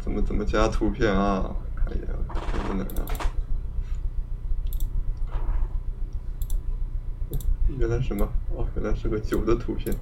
[0.00, 1.54] 怎么怎么加图片啊？
[1.74, 3.06] 看一眼，在哪呢？
[7.78, 8.26] 原来什么？
[8.54, 9.94] 哦，原来是个酒的图片。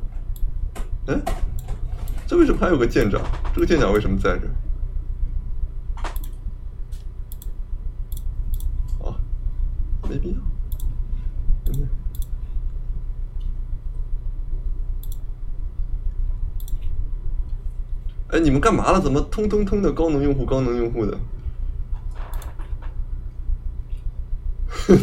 [1.07, 1.21] 哎，
[2.27, 3.21] 这为什么还有个舰长？
[3.55, 4.47] 这个舰长为什么在这？
[9.05, 9.19] 啊，
[10.09, 10.37] 没必要。
[11.67, 11.89] 嗯。
[18.35, 19.01] 哎，你们干嘛了？
[19.01, 21.17] 怎么通通通的高能用户，高能用户的？
[24.67, 24.99] 哼。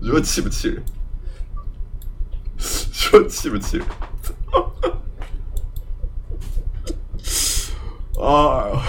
[0.00, 0.82] 你说气不气人？
[2.58, 3.86] 说气不气人？
[8.20, 8.82] 啊！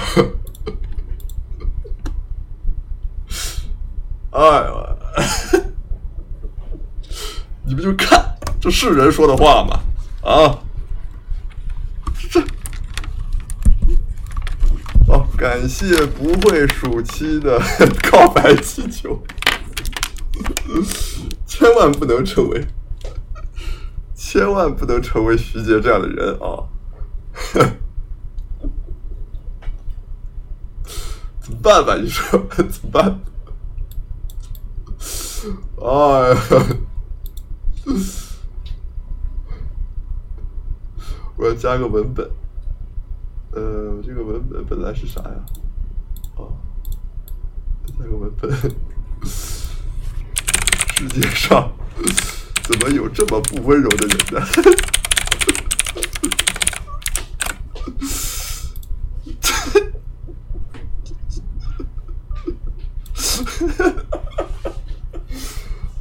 [4.33, 4.97] 哎呀，
[7.63, 9.79] 你们就看，这是人说的话吗？
[10.23, 10.57] 啊！
[12.31, 12.41] 这……
[15.07, 17.61] 哦，感谢不会暑期的
[18.09, 19.21] 告白气球。
[21.45, 22.65] 千万不能成为，
[24.15, 26.65] 千万不能成为徐杰这样的人啊！
[31.39, 31.95] 怎么办吧？
[32.01, 33.19] 你说怎么办？
[35.83, 35.89] 哎
[36.29, 36.37] 呀！
[41.35, 42.25] 我要加个文本。
[43.51, 45.35] 呃，这个文本本来是啥呀？
[46.37, 46.47] 啊，
[47.99, 48.49] 加个文本。
[50.95, 51.69] 世界上
[52.63, 54.41] 怎么有这么不温柔的人呢？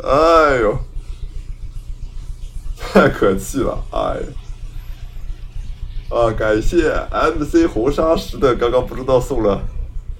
[0.04, 0.78] 哎呦，
[3.02, 3.84] 太可气了！
[3.90, 4.16] 哎，
[6.08, 9.60] 啊，感谢 MC 红砂石的刚刚不知道送了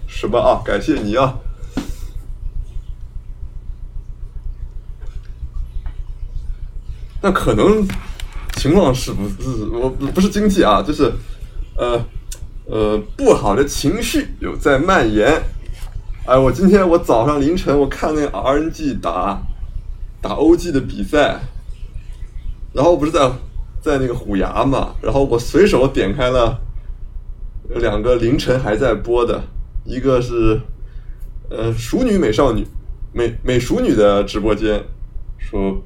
[0.09, 0.61] 什么啊？
[0.65, 1.39] 感谢你啊！
[7.23, 7.87] 那可能
[8.57, 11.13] 情况是不是我不是经济啊，就是
[11.77, 12.05] 呃
[12.67, 15.41] 呃不好的情绪有在蔓延。
[16.27, 19.41] 哎，我今天我早上凌晨我看那个 RNG 打
[20.21, 21.41] 打 OG 的比赛，
[22.73, 23.31] 然后不是在
[23.81, 26.61] 在那个虎牙嘛，然后我随手点开了
[27.69, 29.43] 两个凌晨还在播的，
[29.85, 30.61] 一个是
[31.51, 32.67] 呃熟女美少女
[33.13, 34.83] 美美熟女的直播间，
[35.39, 35.83] 说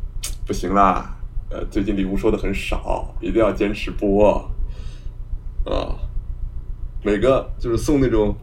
[0.46, 1.12] 不行啦。
[1.48, 4.50] 呃，最近礼物收的很少，一定要坚持播
[5.64, 5.94] 啊！
[7.04, 8.34] 每个就是送那种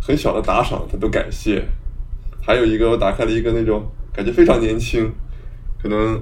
[0.00, 1.62] 很小的打赏，他都感谢。
[2.40, 5.12] 还有一个，我打开了一个那种感觉非常年轻，
[5.82, 6.18] 可能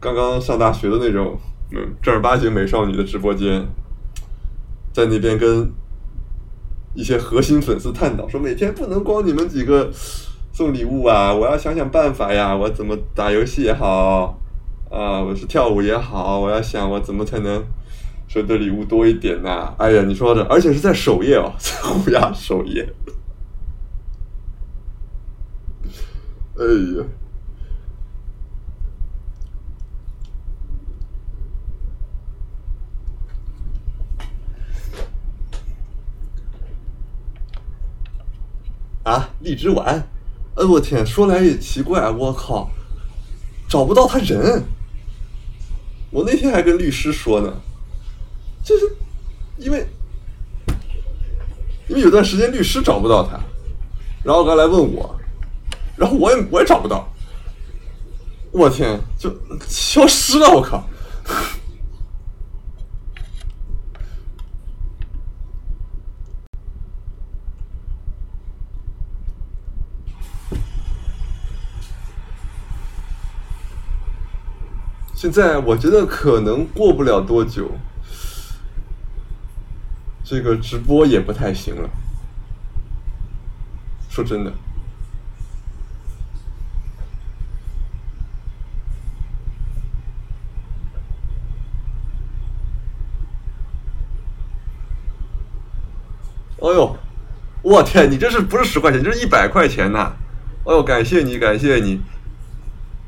[0.00, 1.38] 刚刚上大学的那种，
[1.72, 3.66] 嗯，正儿八经美少女的直播间，
[4.92, 5.70] 在那边跟
[6.94, 9.90] 一些核心粉丝探讨，说每天不能光你们几个
[10.52, 14.38] 送礼物啊，我要想想办法呀，我怎么打游戏也好。
[14.90, 17.62] 啊，我是跳舞也好，我要想我怎么才能
[18.26, 19.74] 收的礼物多一点呢？
[19.76, 22.88] 哎呀，你说的，而且是在首页哦， 在虎牙首页。
[26.56, 26.64] 哎
[26.96, 27.04] 呀，
[39.08, 40.06] 啊，荔枝丸，
[40.54, 42.70] 哎我天，说来也奇怪，我靠，
[43.66, 44.62] 找不到他人。
[46.10, 47.50] 我那天还跟律师说呢，
[48.62, 48.96] 就是
[49.56, 49.86] 因为
[51.88, 53.40] 因为有段时间律师找不到他，
[54.22, 55.18] 然后刚来问我，
[55.96, 57.10] 然后我也我也找不到，
[58.50, 59.34] 我天，就
[59.66, 60.87] 消失了，我靠！
[75.30, 77.70] 现在我觉得可能过不了多久，
[80.24, 81.90] 这个直播也不太行了。
[84.08, 84.50] 说真的，
[96.62, 96.96] 哎呦，
[97.60, 99.04] 我天，你这是不是十块钱？
[99.04, 100.16] 这是一百块钱呐！
[100.64, 102.00] 哎呦，感谢你，感谢你，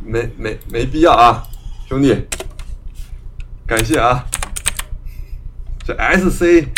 [0.05, 1.47] 没没没必要啊。
[1.91, 2.25] 兄弟，
[3.67, 4.25] 感谢啊！
[5.85, 6.69] 这 SC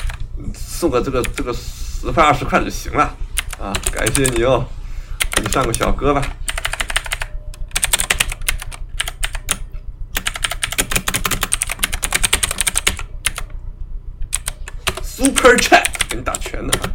[0.54, 3.14] 送个这个这个十块二十块就行了
[3.60, 3.70] 啊！
[3.92, 4.66] 感谢你哦，
[5.42, 6.22] 你上个小哥吧。
[15.02, 16.88] Super Chat 给你打拳的啊！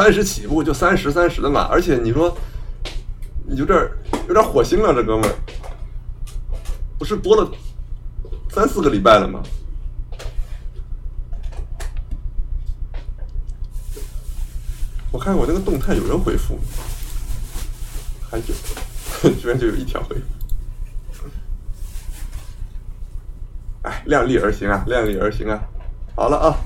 [0.00, 2.34] 三十起步就三十三十的嘛，而且你说
[3.46, 3.78] 你有点
[4.28, 5.34] 有点火星了，这哥们儿
[6.98, 7.52] 不是播了
[8.48, 9.42] 三四个礼拜了吗？
[15.12, 16.58] 我看我那个动态有人回复，
[18.30, 20.22] 还有， 居然就有一条回复。
[23.82, 25.62] 哎，量力而行啊，量力而行啊。
[26.16, 26.56] 好了啊，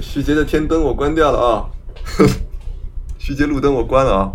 [0.00, 1.68] 徐杰的天灯我关掉了啊。
[3.24, 4.32] 徐杰路灯我关了啊，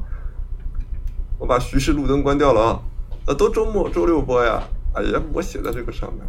[1.38, 2.82] 我把徐氏路灯关掉了啊。
[3.26, 4.64] 呃，都周末周六播呀。
[4.94, 6.24] 哎呀，我写在这个上面。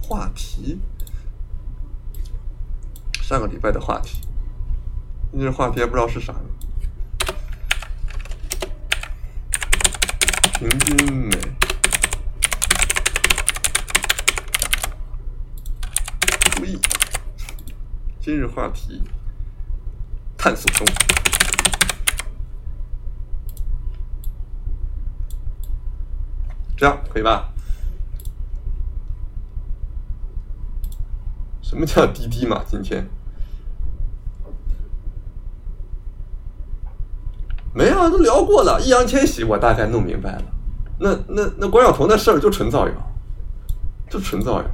[0.00, 0.80] 话题，
[3.22, 4.18] 上个礼拜的话题，
[5.38, 6.34] 这话题也不知道是啥。
[10.58, 11.38] 平均美，
[16.56, 16.80] 注意。
[18.24, 19.02] 今日话题：
[20.38, 20.92] 探索生活。
[26.76, 27.52] 这样可以吧？
[31.62, 32.62] 什么叫滴滴嘛？
[32.64, 33.04] 今天
[37.74, 38.80] 没有，都聊过了。
[38.80, 40.44] 易烊千玺我大概弄明白了。
[41.00, 42.94] 那那那关晓彤的事儿就纯造谣，
[44.08, 44.70] 就纯造谣。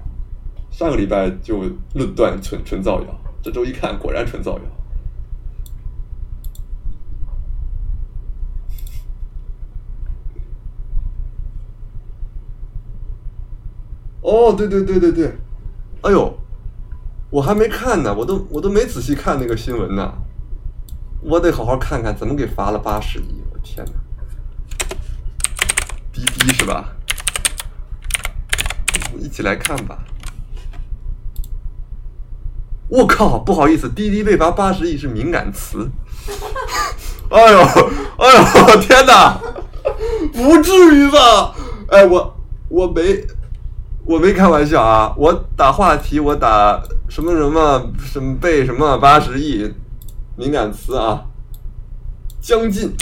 [0.71, 1.63] 上个礼拜就
[1.95, 3.07] 论断纯纯造谣。
[3.43, 4.65] 这周一看，果然纯造谣。
[14.21, 15.33] 哦，对对对对对，
[16.03, 16.39] 哎呦，
[17.31, 20.13] 我还没看呢，我都我都没仔细看那个新闻呢，
[21.23, 23.93] 我得好好看看怎么给罚了八十亿，我天哪！
[26.13, 26.93] 滴滴是吧？
[29.19, 30.05] 一起来看吧。
[32.89, 33.39] 我靠！
[33.39, 35.91] 不好意思，滴滴被罚八十亿是敏感词。
[37.31, 37.61] 哎呦，
[38.17, 39.39] 哎呦，天哪！
[40.33, 41.55] 不至于吧？
[41.89, 42.37] 哎，我
[42.69, 43.27] 我没
[44.07, 45.13] 我没开玩笑啊！
[45.19, 49.71] 我打话题，我打什么什么什么被什么八十亿
[50.37, 51.25] 敏感词啊？
[52.41, 52.95] 将近。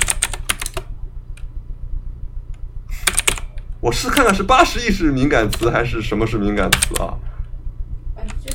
[3.80, 7.14] 我是看看是八十亿是敏感词还是什么是敏感词啊？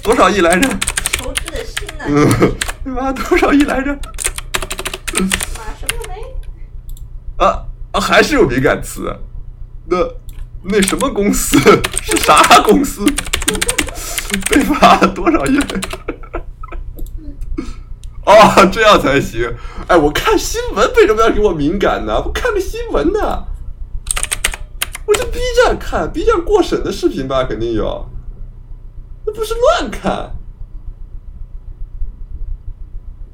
[0.04, 0.68] 多少亿来着？
[1.22, 2.06] 求知的心呢？
[2.08, 3.94] 嗯， 你妈多少亿来着？
[5.14, 7.46] 妈什么没？
[7.46, 9.16] 啊啊，还是有敏感词。
[9.86, 9.98] 那
[10.64, 11.58] 那什么公司
[12.02, 13.06] 是啥公司？
[14.50, 15.60] 被罚多少亿？
[18.26, 19.54] 哦，这样才行。
[19.88, 22.22] 哎，我看新闻为什么要给我敏感呢？
[22.26, 23.46] 我看个新闻呢？
[25.06, 28.08] 我这 B 站看，B 站过审的视频吧，肯定有。
[29.26, 30.32] 那不是乱看。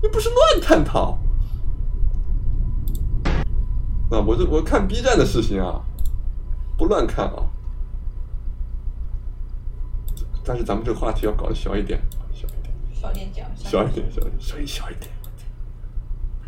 [0.01, 1.17] 又不是乱探讨，
[4.11, 4.19] 啊！
[4.19, 5.81] 我这我看 B 站的事情啊，
[6.77, 7.49] 不乱看啊。
[10.45, 11.99] 但是咱们这个话题要搞得小一点，
[12.31, 15.11] 小一点，小点讲，小一点，小一点，声音小一点，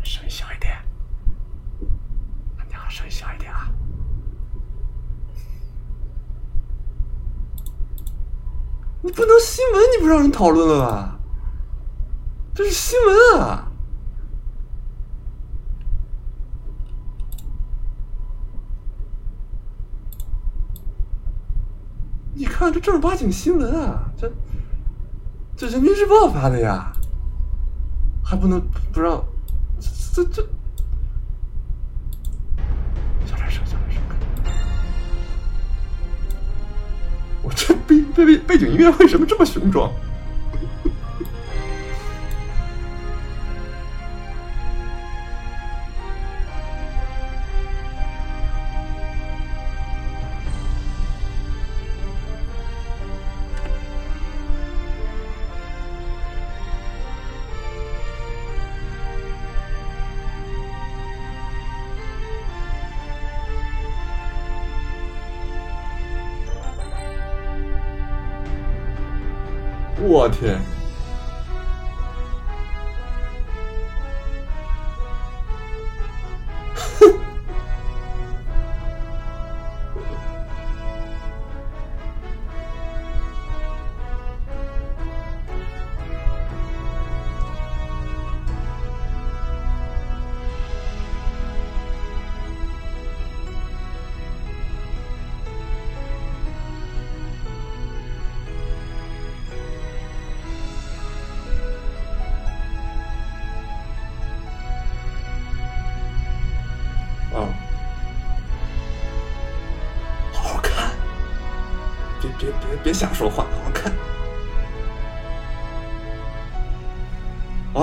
[0.04, 0.78] 声音小一点，
[2.68, 3.68] 你好，声音小一点啊！
[9.02, 11.19] 你不能新闻你不让人讨论了吧？
[12.54, 13.66] 这是新闻啊！
[22.34, 24.10] 你看，这正儿八经新闻啊！
[24.16, 24.30] 这
[25.56, 26.92] 这人民日报发的呀，
[28.24, 28.60] 还不能
[28.92, 29.22] 不让？
[30.12, 30.42] 这这
[33.26, 34.02] 小点声，小点声！
[37.42, 39.90] 我这背背背景音乐为什么这么雄壮？
[70.12, 70.69] 我天！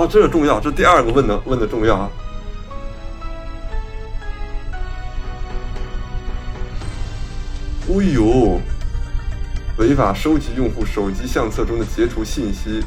[0.08, 2.10] 这个重要，这第二个问的问的重要啊。
[7.88, 8.60] 哦呦，
[9.76, 12.82] 违法收集用户手机相册中的截图信息，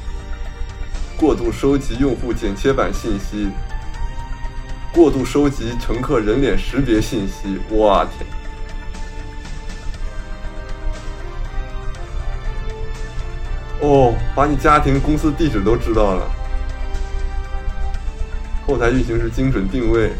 [1.17, 3.49] 过度收集用户剪切板信息，
[4.93, 8.27] 过度收集乘客人脸识别信息，我天！
[13.81, 16.40] 哦，把你家庭、公司地址都知道了。
[18.71, 20.13] 后台运行时精准定位，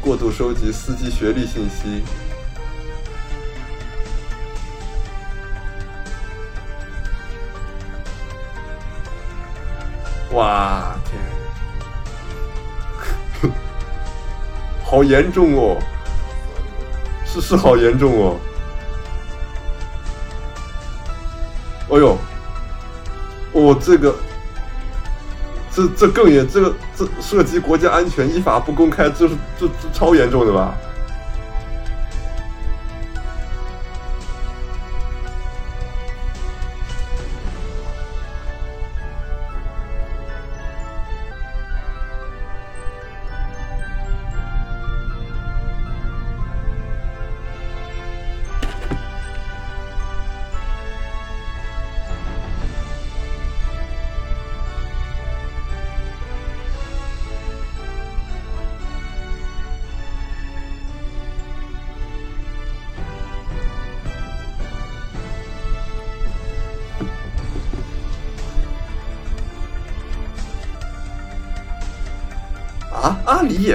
[0.00, 2.04] 过度收集司机学历信息。
[10.30, 10.94] 哇
[13.40, 13.52] 天，
[14.84, 15.76] 好严重哦！
[17.26, 18.38] 是是好严重哦！
[21.90, 22.16] 哎呦，
[23.54, 24.14] 哦这个，
[25.72, 26.72] 这这更严，这个
[27.20, 30.74] 涉及国家安全，依法不公开，这是这这超严重的吧？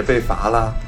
[0.07, 0.86] 被罚了。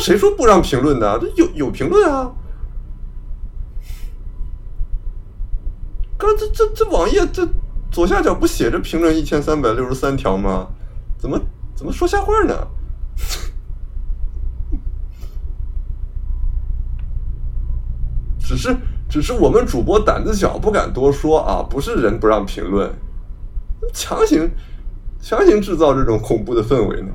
[0.00, 1.18] 谁说不让评论的？
[1.18, 2.32] 这有有评论啊！
[6.16, 7.48] 刚这这这网页这
[7.90, 10.66] 左下角不写着评论一千三百六十三条吗？
[11.16, 11.40] 怎么
[11.74, 12.54] 怎么说瞎话呢？
[18.38, 18.76] 只是
[19.08, 22.92] 只是我们主播胆子小，不敢多说啊，不是人不让评论，
[23.92, 24.50] 强行
[25.20, 27.12] 强行制造这种恐怖的氛围呢。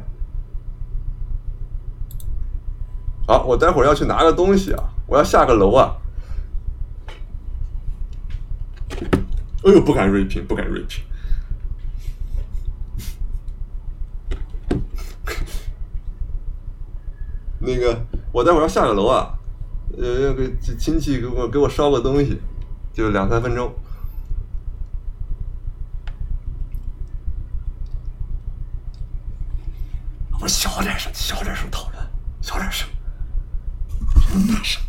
[3.42, 5.96] 我待会儿要去拿个东西啊，我要下个楼啊。
[9.66, 11.02] 哎呦，不敢锐评，不敢锐评。
[17.60, 19.40] 那个，我待会儿要下个楼啊，
[19.98, 22.42] 呃，要给亲戚给我给我捎个东西，
[22.92, 23.74] 就两三分钟。
[30.42, 32.06] 我小点声，小点声讨论，
[32.42, 32.86] 小点声，
[34.48, 34.80] 那是。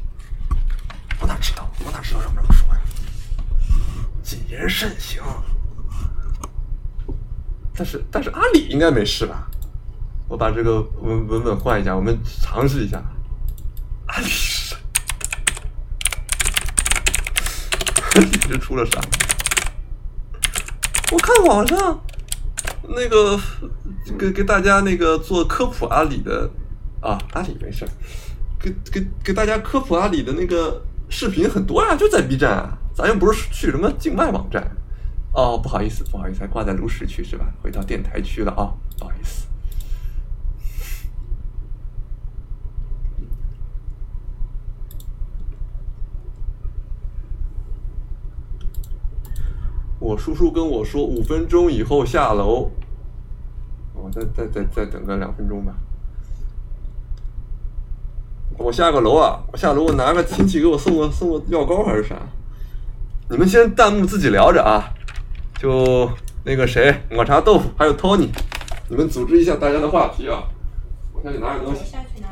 [1.20, 1.70] 我哪知道？
[1.84, 2.80] 我哪知道让不让说呀？
[4.22, 5.22] 谨言慎行。
[7.76, 9.48] 但是但是阿里应该没事吧？
[10.28, 13.02] 我把这个文文本换一下，我们尝试一下。
[14.06, 14.74] 阿里是，
[18.48, 19.00] 这出了啥？
[21.12, 22.02] 我看网上
[22.88, 23.38] 那个
[24.18, 26.48] 给给大家那个做科普阿里的
[27.00, 27.86] 啊，阿里没事，
[28.64, 34.66] 给给给大家科普阿里的那个视频很多呀，就在 B 站啊，咱又不是去什么境外网站。
[35.34, 37.44] 哦，不好意思，不好意思，还挂在炉石区是吧？
[37.62, 39.46] 回到电台区了啊，不好意思。
[49.98, 52.70] 我叔叔跟我说，五分钟以后下楼。
[53.94, 55.74] 我再再再再等个两分钟吧。
[58.56, 59.38] 我下个楼啊！
[59.52, 62.16] 我下楼，我拿个亲戚给我送个送个药膏还是啥？
[63.28, 64.92] 你们先弹幕自己聊着啊。
[65.58, 66.10] 就
[66.44, 68.28] 那个谁，抹茶豆腐还有 Tony，
[68.88, 70.44] 你们组织一下大家的话题啊。
[71.12, 71.80] 我下去拿点东西。
[71.84, 72.28] 下去拿。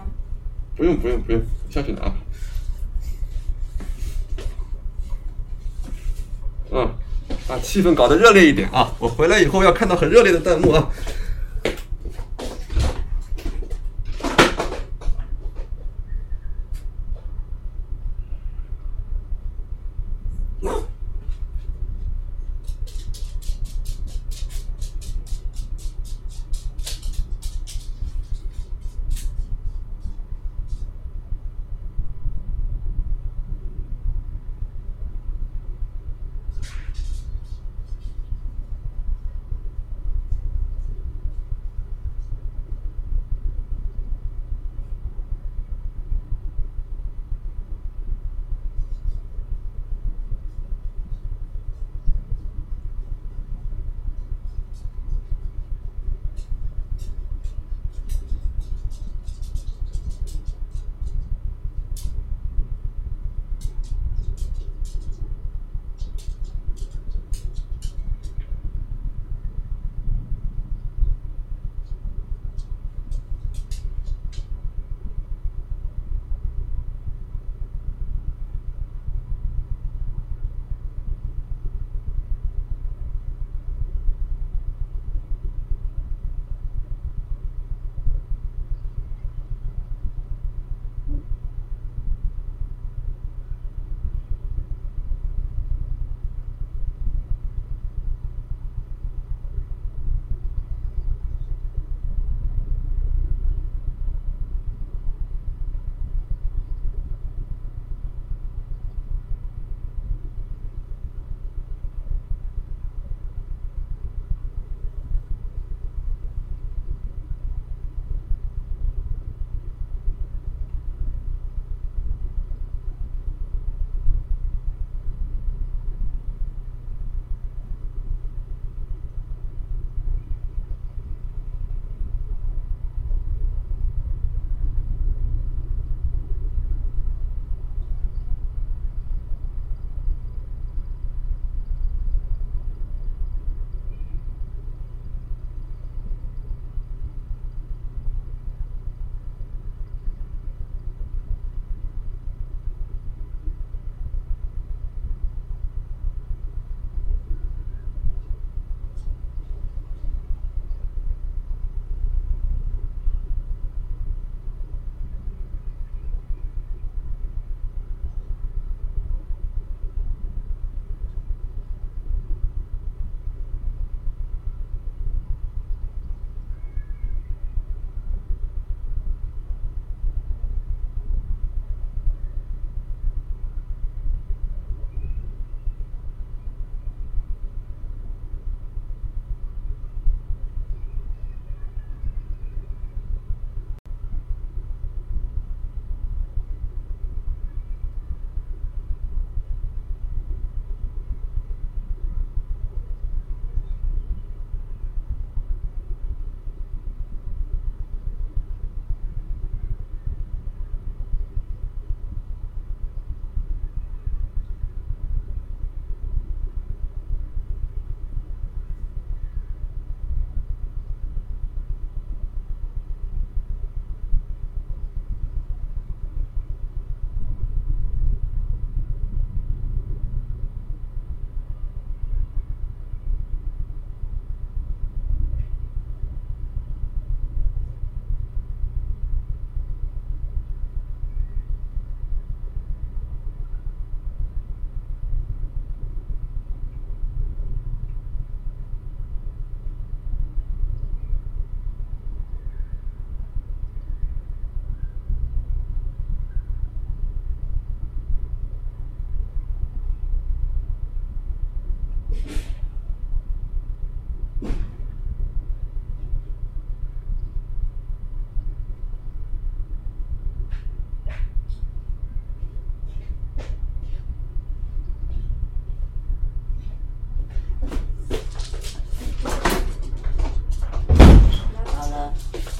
[0.76, 2.12] 不用不用不用，下去拿。
[6.70, 6.90] 嗯，
[7.46, 8.90] 把气氛搞得热烈一点啊！
[8.98, 10.88] 我回来以后要看到很热烈的弹幕啊。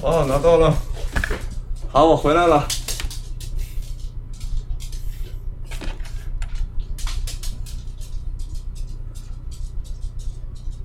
[0.03, 0.75] 哦，拿到了。
[1.89, 2.67] 好，我回来了。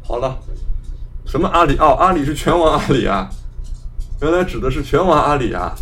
[0.07, 0.39] 好了，
[1.27, 1.77] 什么阿里？
[1.79, 3.29] 哦，阿里是拳王阿里啊，
[4.23, 5.75] 原来指的是拳王阿里啊。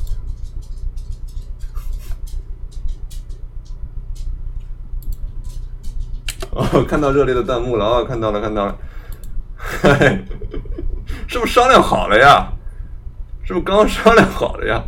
[6.53, 8.05] 哦，看到热烈的弹幕了啊！
[8.05, 8.79] 看到了，看到了。
[9.59, 10.25] 嘿嘿，
[11.29, 12.51] 是不是商量好了呀？
[13.47, 14.85] 是不是刚商量好了呀？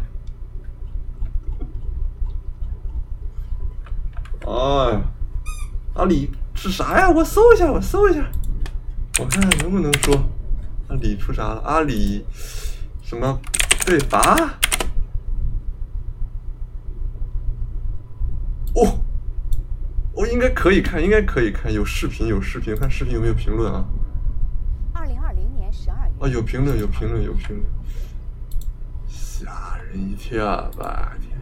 [4.45, 5.01] 哎，
[5.95, 7.09] 阿里是啥呀？
[7.09, 8.29] 我搜一下，我搜一下，
[9.21, 10.13] 我看看能不能说
[10.89, 11.61] 阿里出啥了？
[11.65, 12.27] 阿里
[13.01, 13.41] 什么
[13.87, 14.19] 对罚？
[18.75, 18.99] 哦，
[20.13, 23.85] 我应该可以看，应该可以看，有视频，有视频，看视频有没有评论啊？
[24.93, 26.13] 二零二零年十二月。
[26.19, 27.63] 啊，有评论，有评论，有评论，
[29.39, 31.13] 吓人一跳吧！
[31.21, 31.39] 天。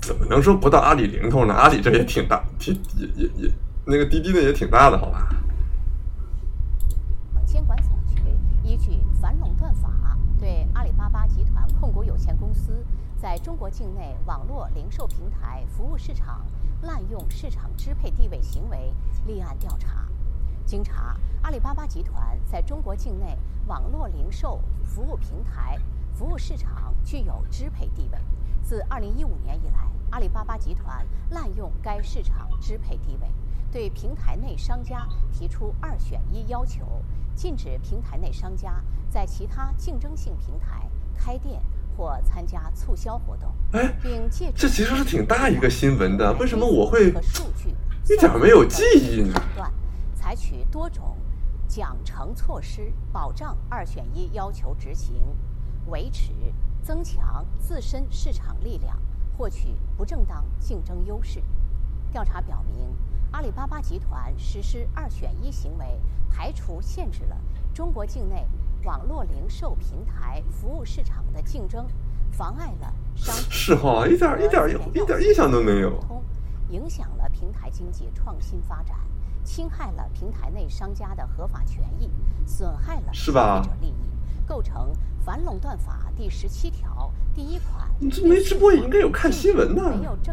[0.00, 1.52] 怎么能说不到阿里零头呢？
[1.52, 3.52] 阿里这也挺大，挺也也也，
[3.84, 5.28] 那个滴滴的也挺大的，好吧？
[7.44, 8.22] 监管总局
[8.64, 12.82] 依据反垄断法，对阿里巴巴集团控股有限公司
[13.18, 16.46] 在中国境内网络零售平台服务市场
[16.80, 18.90] 滥用市场支配地位行为
[19.26, 20.06] 立案调查。
[20.64, 25.78] 经查，阿里巴巴集团在中国境内网络零售服务平台
[26.12, 28.18] 服务市场具有支配地位。
[28.62, 33.26] 自2015年以来，阿里巴巴集团滥用该市场支配地位，
[33.72, 36.84] 对平台内商家提出“二选一”要求，
[37.34, 41.60] 禁止平台内商家在其他竞争性平台开店
[41.96, 43.50] 或参加促销活动，
[44.02, 49.34] 并借这其实是挺大一个新闻的，为什么我会一点没有记忆呢？
[50.14, 51.16] 采取多种
[51.70, 55.22] 奖惩措施，保障“二选一”要求执行，
[55.86, 56.32] 维持。
[56.82, 58.98] 增强自身市场力量，
[59.36, 61.42] 获取不正当竞争优势。
[62.10, 62.96] 调查表明，
[63.32, 67.36] 阿里巴巴集团实施“二选一”行为，排除限制了
[67.74, 68.48] 中国境内
[68.82, 71.86] 网络零售平台服务市场的竞争，
[72.32, 76.00] 妨碍了商是哈，一点一点一点印象都没有，
[76.70, 78.96] 影响了平台经济创新发展，
[79.44, 82.10] 侵害了平台内商家的合法权益，
[82.46, 83.94] 损害了消费者利益，
[84.46, 84.92] 构成。
[85.22, 89.82] 反垄断法第十七条第一款，你这没直播也应该有看新闻呢，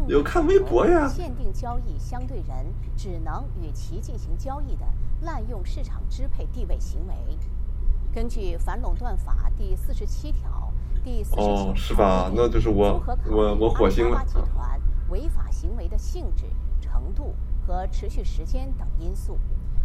[0.08, 1.06] 有看微博呀。
[1.06, 4.86] 限定交易相对人只能与其进行交易的
[5.20, 7.14] 滥用市场支配地位行为，
[8.14, 10.72] 根据反垄断法第四十七条
[11.04, 12.32] 第四十七条哦，是吧？
[12.34, 14.24] 那就是我我我火星了。
[14.24, 16.46] 集团违法行为的性质、
[16.80, 17.34] 程度
[17.68, 19.38] 和持续时间等因素。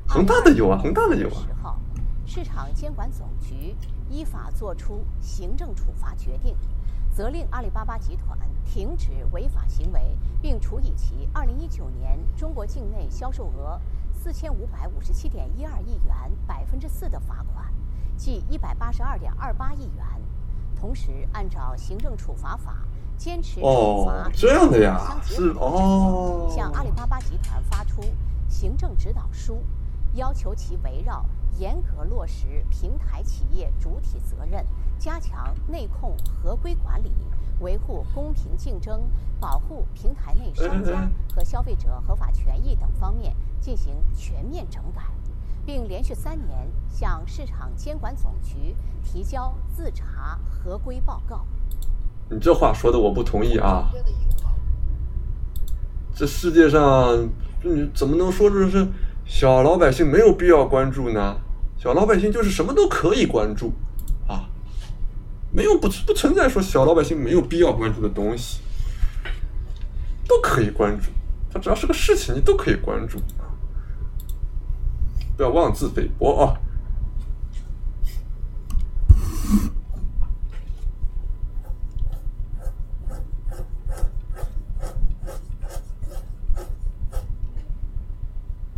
[0.07, 1.43] 恒大的有啊，恒大的有啊。
[1.45, 1.77] 十号
[2.25, 3.75] 市场监管总局
[4.09, 6.55] 依法作出行政处罚决定，
[7.11, 13.77] 责令阿里巴巴集团停止违法行为，并处以其二零一九年中国境内销售额
[14.13, 16.15] 四千五百五十七点一二亿元
[16.47, 17.65] 百分之四的罚款，
[18.15, 20.05] 计182.28亿元。
[20.73, 22.77] 同时，按照行政处罚法，
[23.23, 28.03] 坚持处罚这样的呀，是哦，向阿里巴巴集团发出
[28.49, 29.63] 行政指导书，
[30.15, 31.25] 要求其围绕。
[31.59, 34.65] 严格落实平台企业主体责任，
[34.97, 37.11] 加强内控合规管理，
[37.59, 39.03] 维护公平竞争，
[39.39, 45.03] 保护平台内商家和消费者合法权益等方面进行全面整改，
[45.63, 51.45] 并连续三年向市场监管总局提交自查合规报告。
[52.29, 53.89] 你这话说的我不同意啊！
[56.15, 57.27] 这世界上，
[57.63, 58.87] 你怎么能说这是？
[59.25, 61.37] 小老百姓没有必要关注呢，
[61.77, 63.71] 小老百姓就是什么都可以关注，
[64.27, 64.45] 啊，
[65.49, 68.59] 没有不不存在说小老百姓没有必要关注的东西，
[70.27, 71.05] 都可以关注，
[71.51, 73.17] 它只要是个事情，你都可以关注，
[75.37, 76.59] 不要妄自菲薄啊。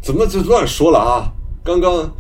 [0.06, 1.34] 怎么就乱说了啊？
[1.64, 2.16] 刚刚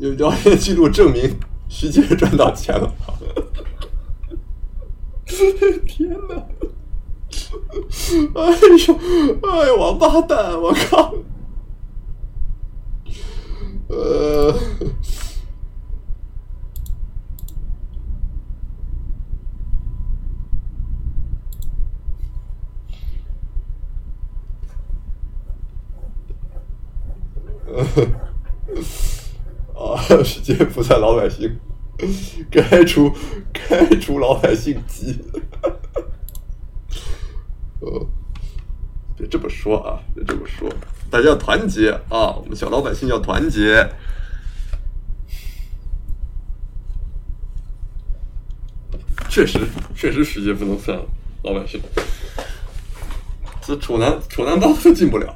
[0.00, 2.92] 有聊天记录证明徐杰赚到钱了。
[5.86, 6.34] 天哪！
[8.34, 8.50] 哎
[8.88, 8.98] 呦，
[9.48, 10.60] 哎，王八蛋！
[10.60, 11.14] 我靠！
[13.86, 14.52] 呃。
[29.74, 31.58] 啊，啊，世界不在老百姓，
[32.50, 33.12] 开除
[33.52, 35.18] 开除老百姓籍。
[37.80, 38.06] 呃，
[39.16, 40.68] 别这么说啊，别这么说，
[41.10, 43.88] 大家要团结啊，我们小老百姓要团结。
[49.28, 49.60] 确实，
[49.94, 51.00] 确实世界不能算
[51.44, 51.80] 老百姓，
[53.62, 55.32] 这丑男丑男包都进不了。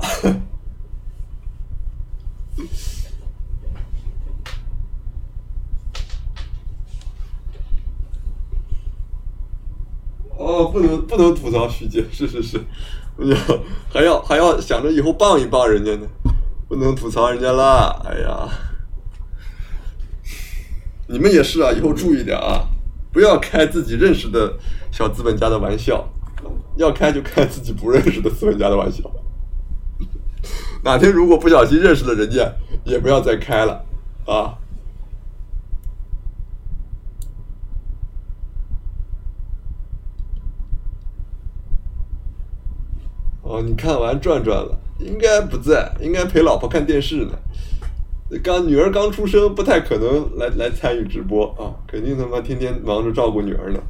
[10.37, 10.69] 哦，
[11.15, 12.61] 不能吐槽徐杰，是是是，
[13.19, 13.37] 要
[13.89, 16.07] 还要还要想着以后帮一帮人家呢，
[16.69, 18.03] 不能吐槽人家啦。
[18.05, 18.49] 哎呀，
[21.07, 22.67] 你们也是啊，以后注意点啊，
[23.13, 24.59] 不要开自己认识的
[24.91, 26.05] 小资本家的玩笑，
[26.77, 29.09] 要开就开自己不认识的资本家的玩笑。
[30.83, 32.53] 哪天如果不小心认识了人家，
[32.85, 33.85] 也不要再开了
[34.27, 34.59] 啊。
[43.55, 47.39] 哦，你看完转转了，应该不在，应该陪老婆看电视呢。
[48.43, 53.81] 刚女儿刚出生，不太可能来来参与直播啊，肯定他妈天天忙着照顾女儿呢。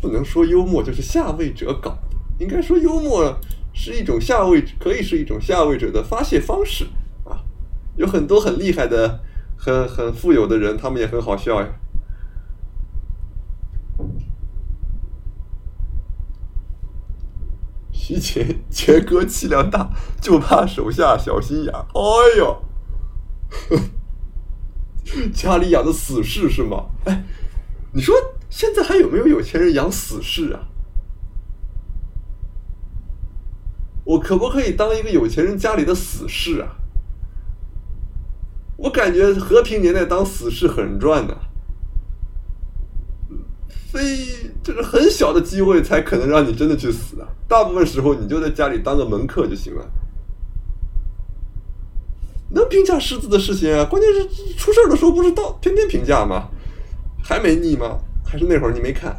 [0.00, 3.36] 不能说幽默就是下位者搞的，应该说幽默
[3.74, 6.86] 是一种下位，可以是一种下位者的发泄方式。
[7.98, 9.20] 有很多很厉害的、
[9.56, 11.68] 很很富有的人，他们也很好笑呀。
[17.90, 19.90] 徐杰杰哥气量大，
[20.22, 21.74] 就怕手下小心眼。
[21.74, 22.62] 哎呦，
[25.34, 26.86] 家里养的死士是吗？
[27.04, 27.24] 哎，
[27.92, 28.14] 你说
[28.48, 30.68] 现在还有没有有钱人养死士啊？
[34.04, 36.76] 我可不可以当一个有钱人家里的死士啊？
[38.78, 41.36] 我感觉和平年代当死士很赚的，
[43.90, 44.00] 非
[44.62, 47.26] 就是很小的机会才可能让你真的去死啊！
[47.48, 49.84] 大部分时候你就在家里当个门客就行了。
[52.50, 53.84] 能评价狮子的事情啊？
[53.84, 56.48] 关键是出事的时候不是到天天评价吗？
[57.22, 57.98] 还没腻吗？
[58.24, 59.14] 还是那会儿你没看？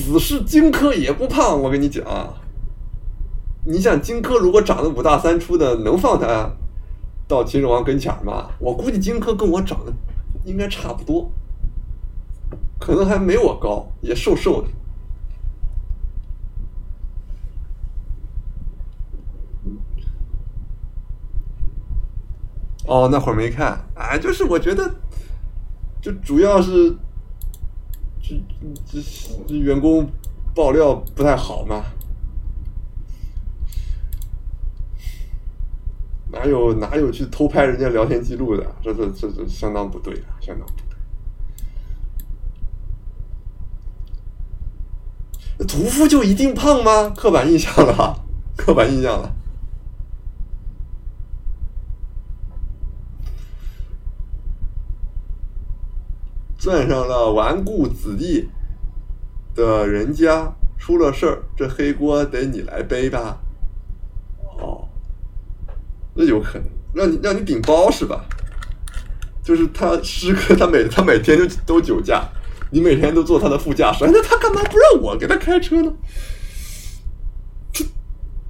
[0.00, 2.04] 死是荆轲也不胖，我跟你讲，
[3.64, 6.50] 你想荆轲如果长得五大三粗的，能放他
[7.26, 8.50] 到秦始皇跟前吗？
[8.58, 9.92] 我估计荆轲跟我长得
[10.44, 11.30] 应该差不多，
[12.78, 14.68] 可能还没我高，也瘦瘦的。
[22.86, 24.94] 哦，那会儿没看，哎，就是我觉得，
[26.00, 26.96] 就主要是。
[28.28, 28.42] 这
[28.84, 29.00] 这
[29.46, 30.10] 这员工
[30.54, 31.84] 爆料不太好嘛？
[36.32, 38.66] 哪有哪有去偷拍人家聊天记录的？
[38.82, 40.72] 这这这这相当不对啊，相当不
[45.56, 45.66] 对。
[45.66, 47.08] 屠夫就一定胖吗？
[47.10, 48.22] 刻板印象了，
[48.56, 49.34] 刻板印象了。
[56.66, 58.48] 算上了纨绔子弟
[59.54, 63.38] 的人家出了事儿，这黑锅得你来背吧？
[64.58, 64.88] 哦，
[66.16, 68.24] 那有可能让你让你顶包是吧？
[69.44, 72.28] 就是他师哥，他每他每天就都酒驾，
[72.72, 75.92] 你每天都坐他的副驾驶，那他干嘛不让我给他开车呢？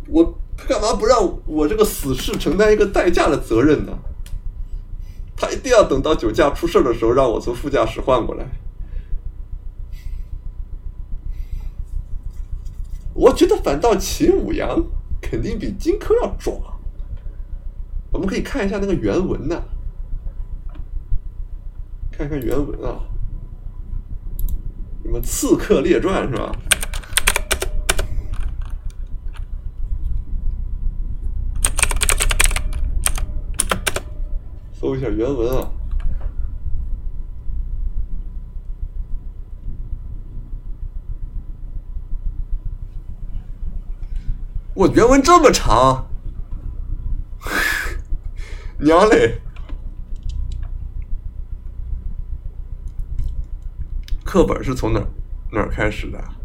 [0.09, 3.93] 我他干嘛不让我这个死士承担一个代驾的责任呢？
[5.37, 8.47] 他一定要等到酒驾出事的时候，让我从副驾驶换过来。
[13.13, 14.83] 我觉得反倒秦舞阳
[15.21, 16.59] 肯定比荆轲要壮。
[18.13, 19.63] 我们可以看一下那个原文呢，
[22.11, 23.01] 看看原文啊，
[25.03, 26.53] 什么《刺客列传》是吧？
[34.87, 35.69] 搜一下原文啊！
[44.75, 46.07] 我原文这么长，
[48.79, 49.41] 娘嘞！
[54.25, 55.05] 课本是从哪
[55.51, 56.36] 哪开始的？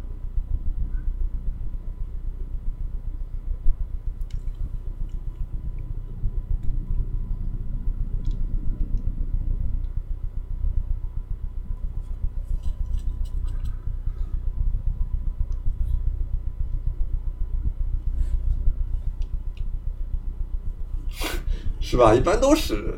[21.92, 22.16] 是吧？
[22.16, 22.98] 一般都是。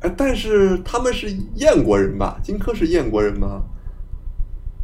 [0.00, 2.40] 哎，但是他们是燕国人吧？
[2.42, 3.62] 荆轲是燕国人吗？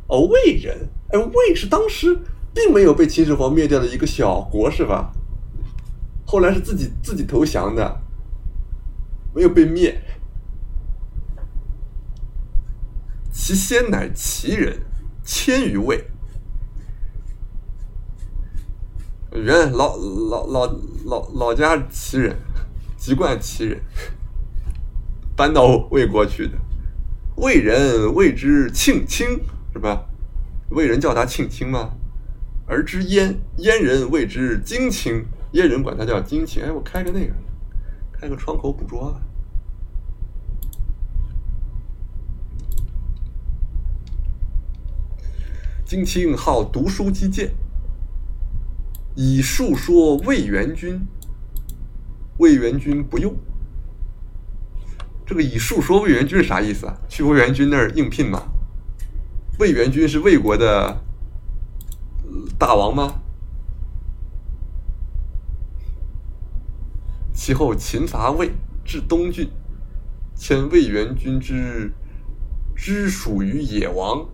[0.06, 0.90] 哦，魏人。
[1.08, 2.14] 哎，魏是当时
[2.52, 5.10] 并没有被秦始皇灭掉的一个小国，是吧？
[6.26, 8.02] 后来是自己自己投降的，
[9.34, 10.02] 没有被灭。
[13.32, 14.82] 其先乃齐人，
[15.24, 16.09] 迁于魏。
[19.32, 20.66] 原老老老
[21.06, 22.36] 老老家齐人，
[22.96, 23.80] 籍贯齐人。
[25.36, 26.52] 搬到魏国去的，
[27.36, 29.26] 魏人谓之庆卿，
[29.72, 30.04] 是吧？
[30.70, 31.92] 魏人叫他庆卿吗？
[32.66, 36.62] 而之燕，燕人谓之荆卿，燕人管他叫荆卿。
[36.62, 37.32] 哎，我开个那个，
[38.12, 39.20] 开个窗口捕捉吧。
[45.86, 47.50] 荆卿好读书击剑，
[49.22, 51.06] 以述说魏元君。
[52.38, 53.36] 魏元君不用。
[55.26, 56.98] 这个以述说魏元君是啥意思啊？
[57.06, 58.44] 去魏元君那儿应聘吗？
[59.58, 61.04] 魏元君是魏国的
[62.58, 63.20] 大王吗？
[67.34, 68.50] 其后秦伐魏，
[68.82, 69.50] 至东郡，
[70.34, 71.92] 迁魏元君之
[72.74, 74.26] 之属于野王。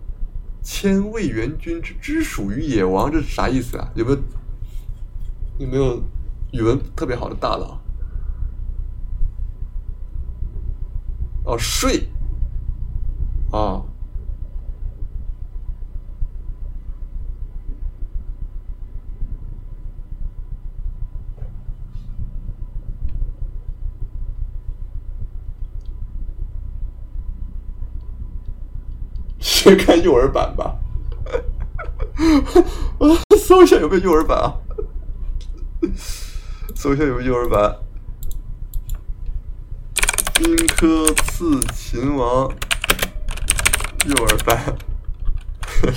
[0.63, 3.91] 迁魏元君之之属于野王，这是啥意思啊？
[3.93, 4.17] 有没有
[5.57, 6.01] 有没有
[6.51, 7.77] 语文特别好的大佬？
[11.45, 12.09] 哦，睡，
[13.51, 13.81] 啊，
[29.39, 30.75] 先看幼儿版吧，
[32.99, 34.53] 我 搜一下有没有幼儿版啊？
[36.75, 37.75] 搜一下有没有幼儿版。
[40.35, 42.49] 荆轲刺秦王，
[44.05, 44.77] 幼儿版。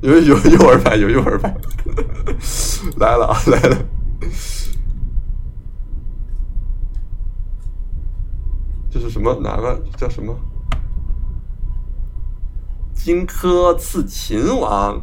[0.00, 1.54] 有有幼儿版，有幼儿版，
[2.96, 3.76] 来了啊，来了。
[8.90, 9.38] 这是什么？
[9.42, 10.34] 哪个叫什么？
[12.94, 15.00] 荆轲刺秦王，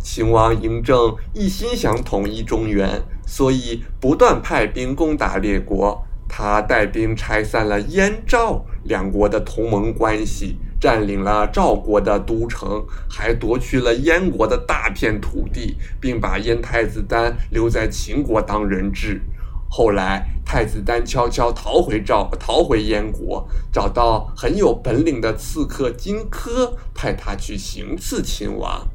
[0.00, 6.04] 秦王嬴政一心想统一中原，所以不断派兵攻打列国。
[6.28, 19.22] 他带兵拆散了燕赵两国的同盟关系，占领了赵国的都城，还夺取了燕国的大片土地，并把燕太子丹留在秦国当人质。
[19.70, 28.88] 后来，太子丹悄悄逃回赵，逃回燕国，找到很有本领的刺客荆轲，派他去行刺秦王。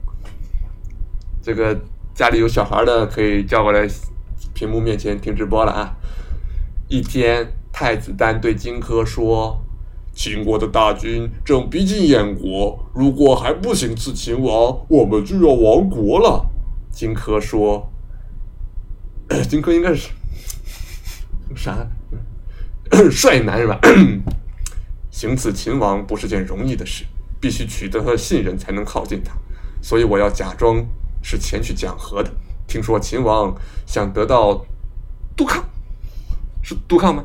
[1.41, 1.79] 这个
[2.15, 3.87] 家里有小孩的可以叫过来，
[4.53, 5.95] 屏幕面前听直播了啊！
[6.87, 9.61] 一天，太子丹对荆轲说
[10.11, 16.49] ：“秦国的大军正逼近燕国，如果还不行刺秦王，我们就要亡国了。”
[16.91, 17.91] 荆轲说
[19.47, 20.09] ：“荆轲应该是。”
[21.55, 21.87] 啥？
[23.11, 23.79] 帅男是吧？
[25.09, 27.05] 行刺秦王不是件容易的事，
[27.39, 29.33] 必须取得他的信任才能靠近他。
[29.81, 30.85] 所以我要假装
[31.21, 32.31] 是前去讲和的。
[32.67, 34.65] 听说秦王想得到
[35.35, 35.63] 杜康，
[36.61, 37.23] 是杜康吗？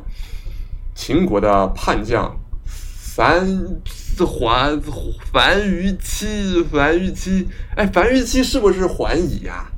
[0.93, 3.47] 秦国的叛将樊
[4.19, 4.81] 桓
[5.31, 9.71] 樊于期，樊于期，哎，樊于期是不是桓乙呀？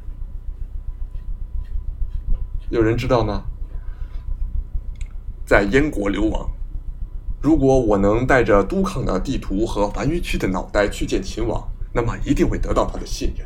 [2.70, 3.46] 有人知道吗？
[5.52, 6.50] 在燕国流亡。
[7.42, 11.62] 如果我能带着都抗的地图和樊於期的脑袋去见秦王，
[11.94, 13.46] 那么一定会得到他的信任。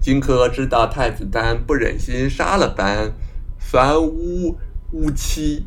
[0.00, 3.12] 荆轲知道太子丹不忍心杀了樊
[3.56, 4.58] 樊乌
[4.90, 5.64] 乌期，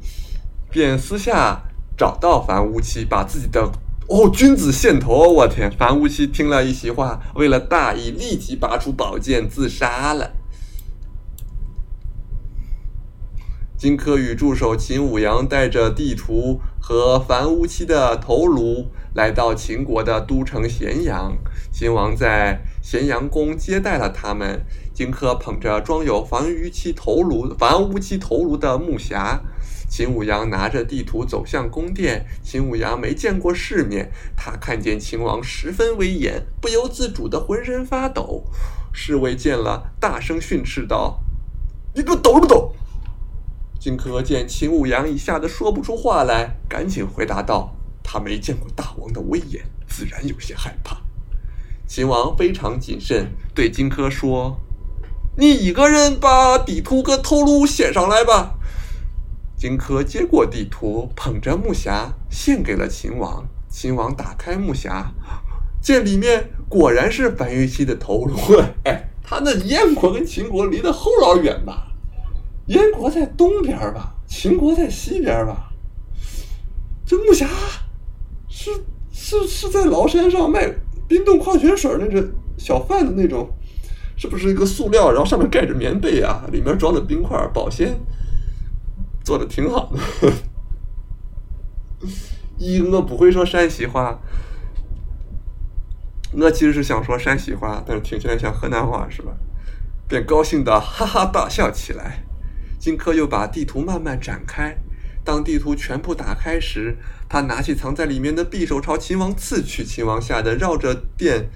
[0.70, 1.62] 便私下
[1.98, 3.72] 找到樊乌期，把自己的
[4.10, 5.32] 哦君子献头。
[5.32, 5.72] 我天！
[5.72, 10.34] 樊乌期听了一席话，为了大义，立即拔出宝剑自杀了。
[13.78, 21.38] 荆轲与助手秦舞阳带着地图和樊於期的头颅来到秦国的都城咸阳。
[21.72, 24.66] 秦王在咸阳宫接待了他们。
[24.94, 29.42] 荆轲捧着装有樊於期头颅、樊於期头颅的木匣，
[29.90, 32.26] 秦舞阳拿着地图走向宫殿。
[32.42, 38.46] 秦舞阳没见过世面，他看见秦王十分威严，不由自主的浑身发抖。
[38.94, 41.20] 侍卫见了，大声训斥道
[41.94, 42.74] ：“你给我抖了不抖？”
[43.86, 50.98] 荆轲见秦舞阳已吓得说不出话来，赶紧回答道：“他没见过大王的威严，自然有些害怕。
[51.86, 54.60] 秦王非常谨慎，对荆轲说
[55.38, 58.56] ：“你一个人把地图跟头颅写上来吧。”
[59.56, 63.48] 荆轲接过地图，捧着木匣献给了秦王。
[63.70, 65.06] 秦王打开木匣，
[65.80, 68.36] 见里面果然是樊於期的头颅。
[68.86, 71.92] 哎，他那燕国跟秦国离得后老远吧？
[72.68, 75.72] 燕国在东边吧，秦国在西边吧？
[77.06, 77.48] 这木匣
[78.48, 78.72] 是
[79.12, 80.68] 是是在崂山上卖
[81.08, 83.48] 冰冻矿泉水那个小贩的那种，
[84.18, 85.12] 是不是一个塑料？
[85.12, 87.96] 然后上面盖着棉被啊，里面装的冰块保鲜，
[89.24, 90.34] 做的挺好的。
[92.58, 94.20] 一我不会说山西话，
[96.34, 99.32] 我其实是想说山西话，但是听起来像河南话，是吧？
[100.08, 102.26] 便高兴的哈哈大笑起来。
[102.86, 104.78] 荆轲又把地图慢慢展开，
[105.24, 106.96] 当地图全部打开时，
[107.28, 109.84] 他拿起藏在里面的匕首朝秦王刺去。
[109.84, 111.50] 秦王吓得绕着殿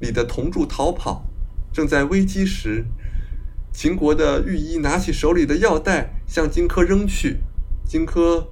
[0.00, 1.24] 里的铜柱逃跑。
[1.72, 2.84] 正在危机时，
[3.72, 7.36] 秦国的御医拿起手里的药袋向荆轲扔去，
[7.84, 8.48] 荆轲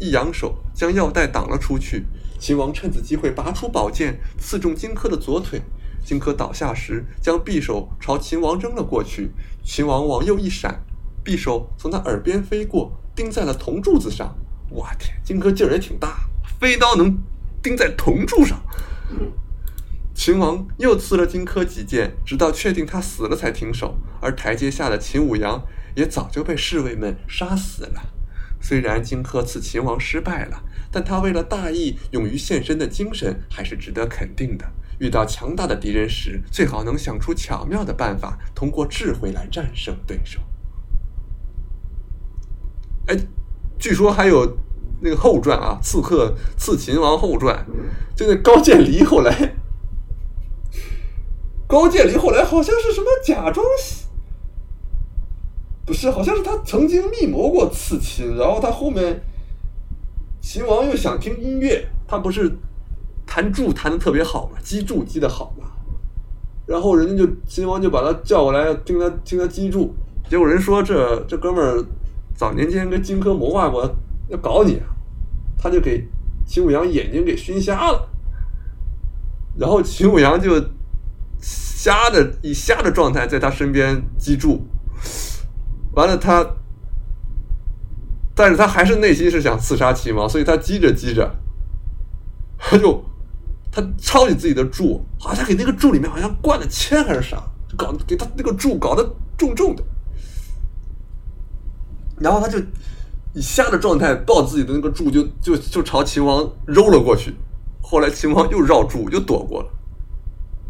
[0.00, 2.06] 一扬手将药袋挡了出去。
[2.40, 5.62] 秦王趁此机会拔出宝剑刺中荆轲的左腿。
[6.04, 9.30] 荆轲倒下时，将匕首朝秦王扔了过去。
[9.62, 10.82] 秦王往右一闪。
[11.26, 14.32] 匕首从他耳边飞过，钉在了铜柱子上。
[14.70, 16.20] 我天，荆轲劲儿也挺大，
[16.60, 17.18] 飞刀能
[17.60, 18.62] 钉在铜柱上。
[20.14, 23.98] 秦王又刺了荆轲几剑，直到确定他死了才停手。
[24.20, 25.64] 而台阶下的秦舞阳
[25.96, 28.14] 也早就被侍卫们杀死了。
[28.60, 30.62] 虽然荆轲刺秦王失败了，
[30.92, 34.64] 但他为了大义勇于献身的精神还是值得肯定的。
[34.98, 40.40] 遇到强大的敌人时，最好能想出巧妙的办法，通过智慧来战胜对手。
[43.06, 43.16] 哎，
[43.78, 44.56] 据说还有
[45.00, 47.64] 那个后传啊，《刺客刺秦王后传》，
[48.16, 49.54] 就那高渐离后来，
[51.68, 53.64] 高渐离后来好像是什么假装，
[55.84, 59.22] 不是，好像是他曾经密谋过刺秦，然后他后面
[60.40, 62.58] 秦王又想听音乐，他不是
[63.24, 65.68] 弹柱弹的特别好嘛，击柱击的好嘛，
[66.66, 69.94] 然后人家就秦王就把他叫过来听他听他击柱，
[70.28, 71.84] 结果人说这这哥们儿。
[72.36, 73.90] 早年间跟荆轲谋划过
[74.28, 74.80] 要搞你，
[75.58, 76.06] 他就给
[76.46, 78.08] 秦舞阳眼睛给熏瞎了，
[79.58, 80.62] 然后秦舞阳就
[81.40, 84.66] 瞎的以瞎的状态在他身边击住，
[85.94, 86.44] 完了他，
[88.34, 91.34] 但是他还是内心是想刺杀秦王，所以他击着击着，
[92.58, 93.02] 他就
[93.72, 97.42] 他抄起自己的柱，好像给那个柱里面好像灌了铅还是啥，
[97.76, 99.82] 搞给他那个柱搞得重重的。
[102.18, 102.58] 然后他就
[103.34, 107.34] 以瞎的状态抱自己的那个柱，就就就朝秦王揉了过去。
[107.82, 109.68] 后来秦王又绕柱又躲过了。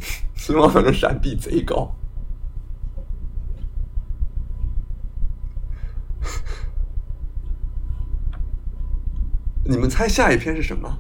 [0.37, 1.95] 秦王反正闪避贼高。
[9.65, 10.99] 你们猜下一篇是什么？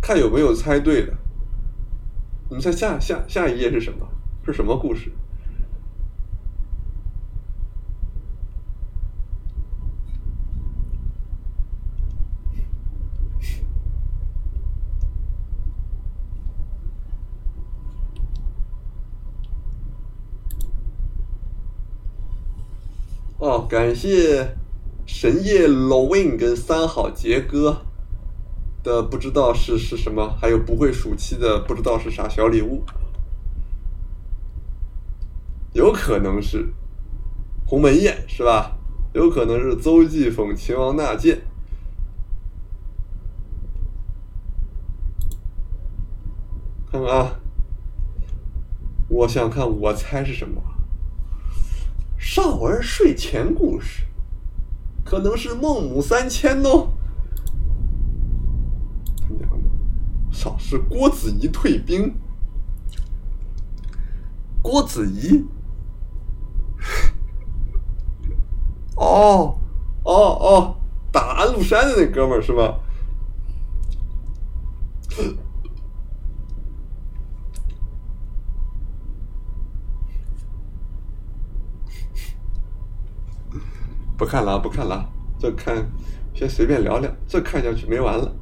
[0.00, 1.12] 看有没有猜对的。
[2.48, 4.08] 你们猜下下下一页是什么？
[4.44, 5.12] 是什么故事？
[23.42, 24.56] 哦，感谢
[25.04, 27.84] 神夜 Lowin 跟三好杰哥
[28.84, 32.84] 的不知道是是什么，还有不会数期的不知道是啥小礼物，
[35.72, 36.72] 有可能是
[37.66, 38.78] 鸿门宴是吧？
[39.12, 41.42] 有可能是邹忌讽秦王纳谏，
[46.92, 47.40] 看看啊，
[49.08, 50.62] 我想看，我猜是什么？
[52.24, 54.04] 少儿睡前故事，
[55.04, 56.92] 可能是孟母三迁哦。
[59.28, 59.68] 娘的，
[60.30, 62.14] 少是郭子仪退兵。
[64.62, 65.44] 郭子仪，
[68.94, 69.58] 哦
[70.04, 70.76] 哦哦，
[71.10, 72.78] 打安禄山的那哥们儿是吧？
[84.16, 85.08] 不看了，不看了，
[85.38, 85.90] 这看，
[86.32, 88.32] 先随便聊聊，这看下去没完了。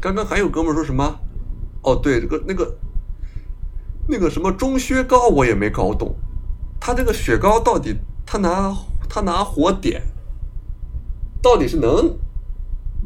[0.00, 1.20] 刚刚还有哥们说什么？
[1.82, 2.78] 哦，对，这个那个
[4.08, 6.16] 那个什么中薛高我也没搞懂，
[6.80, 7.94] 他这个雪糕到底
[8.24, 8.74] 他拿
[9.10, 10.02] 他拿火点，
[11.42, 12.16] 到底是能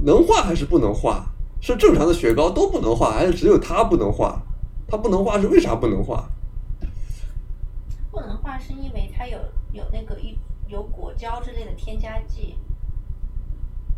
[0.05, 1.26] 能化还是不能化？
[1.61, 4.43] 是正常的雪糕都不能化，还是只有它不能化？
[4.87, 6.28] 它不能化是为啥不能化？
[8.11, 9.39] 不能化是因为它有
[9.72, 12.57] 有那个一有果胶之类的添加剂，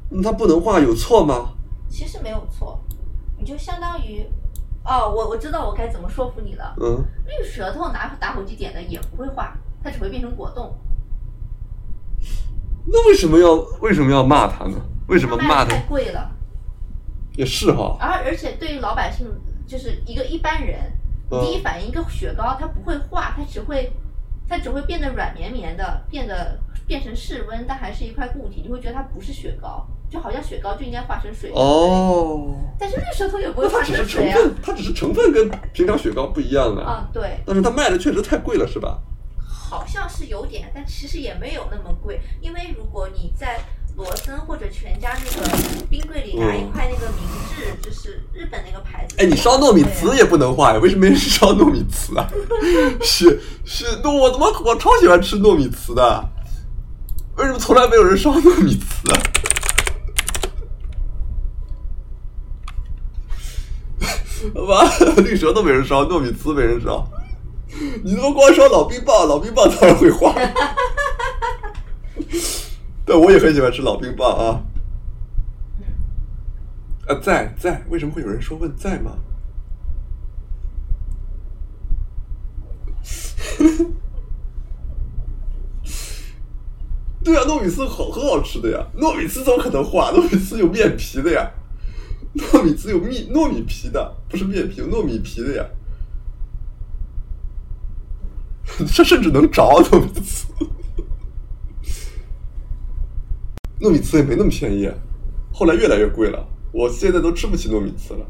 [0.09, 1.55] 那它不能化有错吗？
[1.89, 2.79] 其实没有错，
[3.37, 4.25] 你就相当于，
[4.85, 6.77] 哦，我我知道我该怎么说服你了。
[6.81, 10.73] 嗯，绿舌头拿打火机点的也不会化，它只会变成果冻。
[12.89, 14.77] 那为什么要为什么要骂他呢？
[15.09, 15.81] 为什么骂他它太？
[15.89, 16.31] 贵了，
[17.37, 19.27] 也是哈，而而且对于老百姓，
[19.67, 20.81] 就是一个一般人，
[21.31, 23.93] 嗯第一反应一个雪糕它不会化，它只会
[24.49, 31.51] 它只会变得软绵绵的，变得变成室温，但还是一块固体，你会觉得它不是雪糕，就好像雪糕就应该化成水。
[31.55, 36.83] 哦，但是绿舌头也不会化那它只是成分，它只是成分跟平常雪糕不一样啊。
[36.85, 38.99] 啊，对，但是它卖的确实太贵了，是吧？
[39.69, 43.59] 好像是有点，但其实也没有那么贵，因为如果你在
[43.97, 45.49] 罗森或者全家那个
[45.91, 49.17] 冰柜里拿一块那个明治，就是日本那个牌子。
[49.19, 50.79] 哎，你烧糯米糍也不能化呀？
[50.79, 52.31] 为什么没人烧糯米糍啊？
[53.03, 56.31] 是是，那我他妈我超喜欢吃糯米糍的，
[57.37, 59.21] 为什么从来没有人烧糯米糍啊？
[64.55, 64.89] 好吧，
[65.25, 67.11] 绿舌头没人烧，糯米糍没人烧，
[68.05, 70.35] 你他妈光说老冰棒，老冰棒 当然会化。
[73.05, 74.63] 但我也很喜欢吃老冰棒啊。
[77.07, 79.19] 啊，在在，为什么会有人说问在吗？
[87.23, 90.11] 对啊，糯米糍好很好吃的呀，糯米糍怎么可能化？
[90.13, 91.51] 糯米糍有面皮的呀，
[92.37, 95.65] 糯米糍有米糯米皮的，不是面皮，糯米皮的呀。
[98.93, 100.69] 这甚至能着糯米糍，
[103.81, 104.91] 糯米糍也没那么便宜，
[105.53, 108.27] 后来越来越贵了，我现在都吃不起糯米糍了。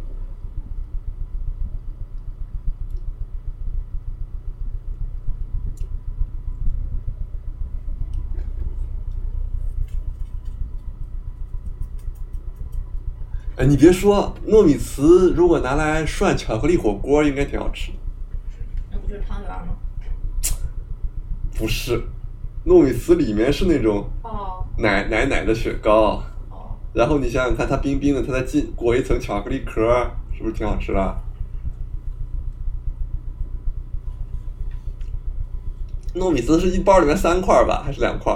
[13.56, 17.90] 哎，你别说，糯米糍如果拿来涮巧克力火锅，应该挺好吃。
[18.92, 19.75] 那不就是汤圆吗？
[21.58, 22.02] 不是，
[22.66, 29.82] 糯米糍里面是那种哦奶奶奶的雪糕，哦，然后你想想看，它冰冰的，它再进裹一层巧克力壳，
[30.36, 31.16] 是不是挺好吃的？
[36.14, 38.34] 糯米糍是一包里面三块吧，还是两块？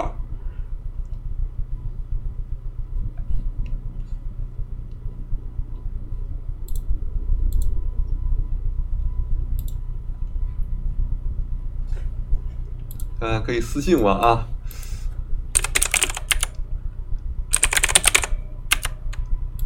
[13.21, 14.47] 嗯、可以私信我啊。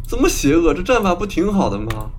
[0.06, 2.10] 这么邪恶，这战法不挺好的吗？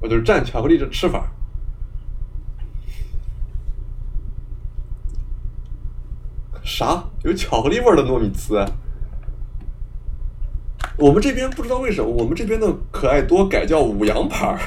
[0.00, 1.30] 我就是蘸巧克力这吃法。
[6.62, 7.04] 啥？
[7.24, 8.66] 有巧克力味的糯米糍？
[10.96, 14.58] 我们这边不知道为什么，我们这边的可爱多改叫五羊牌儿。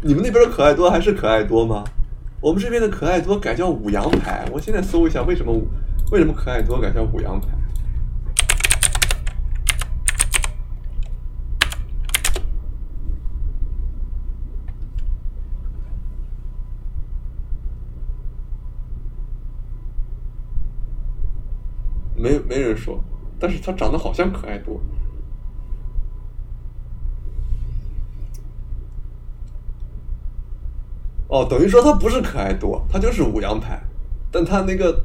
[0.00, 1.84] 你们那边的可爱多还是可爱多吗？
[2.40, 4.48] 我们这边的可爱多改叫五羊牌。
[4.52, 5.52] 我现在搜一下，为什么
[6.12, 7.48] 为什么可爱多改叫五羊牌？
[22.16, 23.02] 没没人说，
[23.38, 24.80] 但是它长得好像可爱多。
[31.28, 33.78] 哦，等于说它不是可爱多，它就是五羊牌，
[34.32, 35.04] 但它那个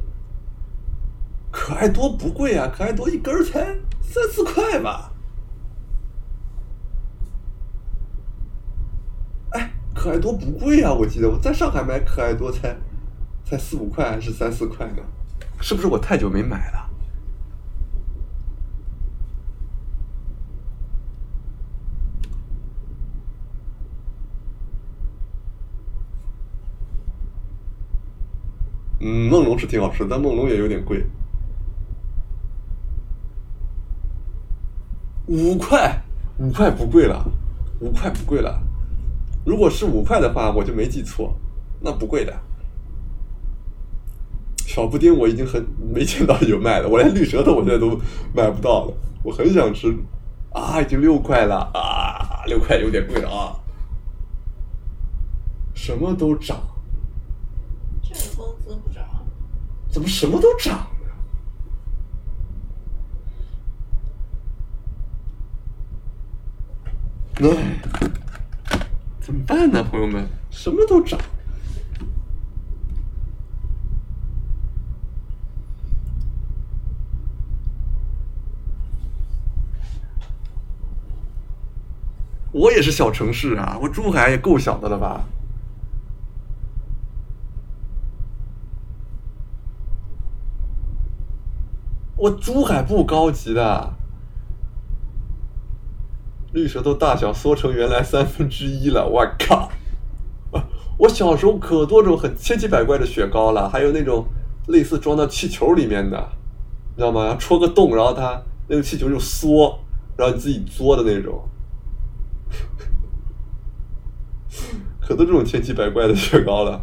[1.50, 3.60] 可爱多不贵啊，可爱多一根才
[4.00, 5.12] 三四块吧。
[9.50, 12.74] 哎，可爱多不贵啊，我记得我在上海买可爱多才
[13.44, 15.02] 才四五块还是三四块呢，
[15.60, 16.83] 是不是我太久没买了？
[29.06, 31.04] 嗯，梦龙是挺好吃，但梦龙也有点贵。
[35.26, 36.02] 五块，
[36.38, 37.22] 五块不贵了，
[37.80, 38.58] 五块不贵了。
[39.44, 41.36] 如果是五块的话，我就没记错，
[41.82, 42.32] 那不贵的。
[44.66, 48.00] 小布丁我已经很没见到有卖的，我连绿舌头我现在都
[48.34, 48.94] 买不到了。
[49.22, 49.94] 我很想吃
[50.50, 53.60] 啊，已经六块了啊，六块有点贵了啊。
[55.74, 56.58] 什么都涨，
[58.02, 59.04] 这个工资不涨，
[59.94, 60.84] 怎么什么都涨
[67.38, 67.48] 呢？
[67.56, 67.80] 哎，
[69.20, 70.28] 怎么办呢，朋友们？
[70.50, 71.16] 什么都涨。
[82.50, 85.24] 我也是小城市啊，我珠海也够小的了吧？
[92.24, 93.92] 我珠海不高级的，
[96.54, 99.70] 绿舌头大小缩成原来三分之一了，我靠！
[100.96, 104.26] 我小时候可多种很千奇百怪的雪糕了，还有那种
[104.68, 106.16] 类似装到气球里面的，
[106.94, 107.36] 你知道吗？
[107.38, 109.78] 戳个洞，然后它那个气球就缩，
[110.16, 111.46] 然后你自己作的那种。
[114.98, 116.82] 可多这种千奇百怪的雪糕了。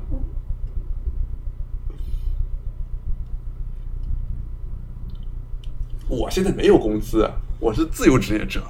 [6.11, 7.25] 我现在没有工资，
[7.57, 8.61] 我是自由职业者。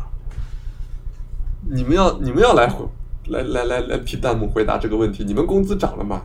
[1.68, 2.86] 你们要你们要来回
[3.30, 6.22] 来来来来提弹幕回答这个问题，你们工资涨了吗？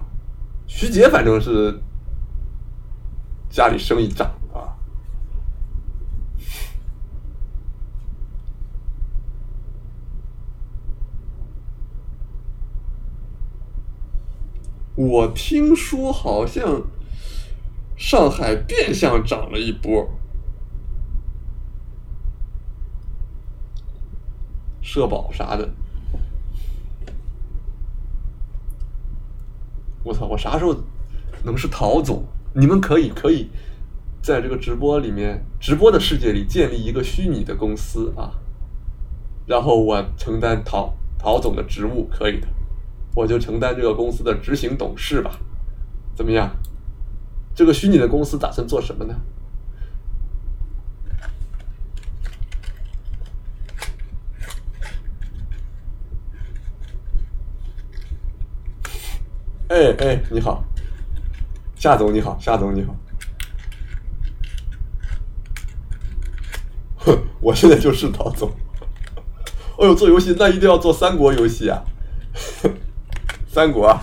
[0.66, 1.80] 徐杰反正是
[3.48, 4.76] 家里生意涨啊。
[14.94, 16.82] 我听说好像
[17.96, 20.10] 上海变相涨了一波，
[24.86, 25.68] 社保啥的。
[30.04, 30.26] 我操！
[30.26, 30.76] 我啥时候
[31.42, 32.24] 能是陶总？
[32.54, 33.50] 你们可以可以
[34.22, 38.30] 在这个直播里面，直播的世界里建立一个虚拟的公司啊，
[39.44, 42.46] 然后我承担陶陶总的职务，可以的。
[43.16, 45.40] 我就承担这个公司的执行董事吧，
[46.14, 46.48] 怎么样？
[47.56, 49.16] 这个虚拟的公司打算做什么呢？
[59.68, 60.64] 哎哎，你好，
[61.74, 62.94] 夏总你好，夏总你好。
[66.98, 68.48] 哼，我现在就是陶总。
[69.78, 71.82] 哎呦，做游戏那一定要做三国游戏啊！
[73.48, 74.00] 三国啊！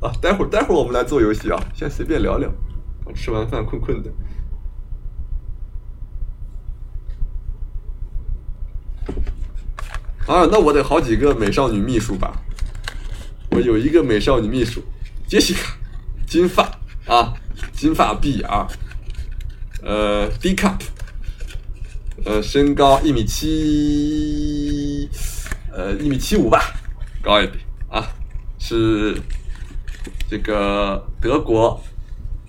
[0.00, 2.50] 啊，待会儿待会儿我们来做游戏啊，先随便聊聊。
[3.04, 4.10] 我吃完饭困困的。
[10.26, 12.40] 啊，那我得好几个美少女秘书吧？
[13.54, 14.82] 我有一个美少女秘书，
[15.28, 15.76] 杰西卡，
[16.26, 16.76] 金发
[17.06, 17.32] 啊，
[17.72, 18.66] 金发碧啊，
[19.80, 20.80] 呃，D cup，
[22.24, 25.08] 呃，身高一米七。
[25.72, 26.74] 呃，一米七五吧，
[27.22, 28.04] 高一点啊，
[28.58, 29.16] 是
[30.28, 31.80] 这个德国，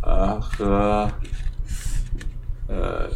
[0.02, 1.08] 呃和
[2.68, 3.12] 呃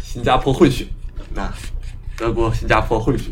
[0.00, 0.86] 新加坡混血，
[1.34, 1.52] 那
[2.16, 3.30] 德国新加坡混血，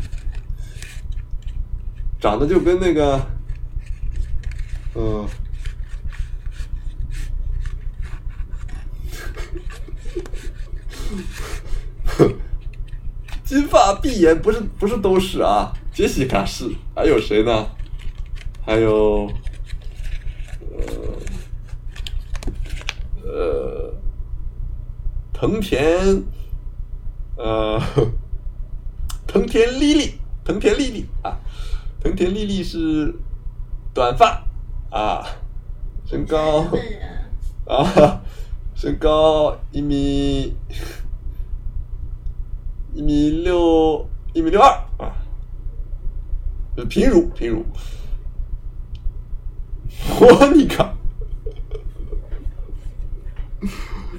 [2.19, 3.25] 长得就跟那个，
[4.95, 5.27] 嗯、
[13.45, 17.67] 金发碧眼不是不是都是啊，杰西卡是，还有谁呢？
[18.65, 19.31] 还有，
[23.23, 23.93] 呃，呃，
[25.33, 26.23] 藤田，
[27.37, 27.81] 呃，
[29.25, 31.39] 藤田丽丽，藤田丽丽啊，
[32.01, 33.13] 藤田丽丽是
[33.93, 34.43] 短发
[34.89, 35.25] 啊，
[36.05, 36.65] 身高
[37.65, 38.21] 啊，
[38.75, 40.55] 身高一米。
[42.91, 45.13] 一米六，一米六二啊，
[46.75, 47.63] 呃平乳平乳，
[50.19, 50.97] 我你看，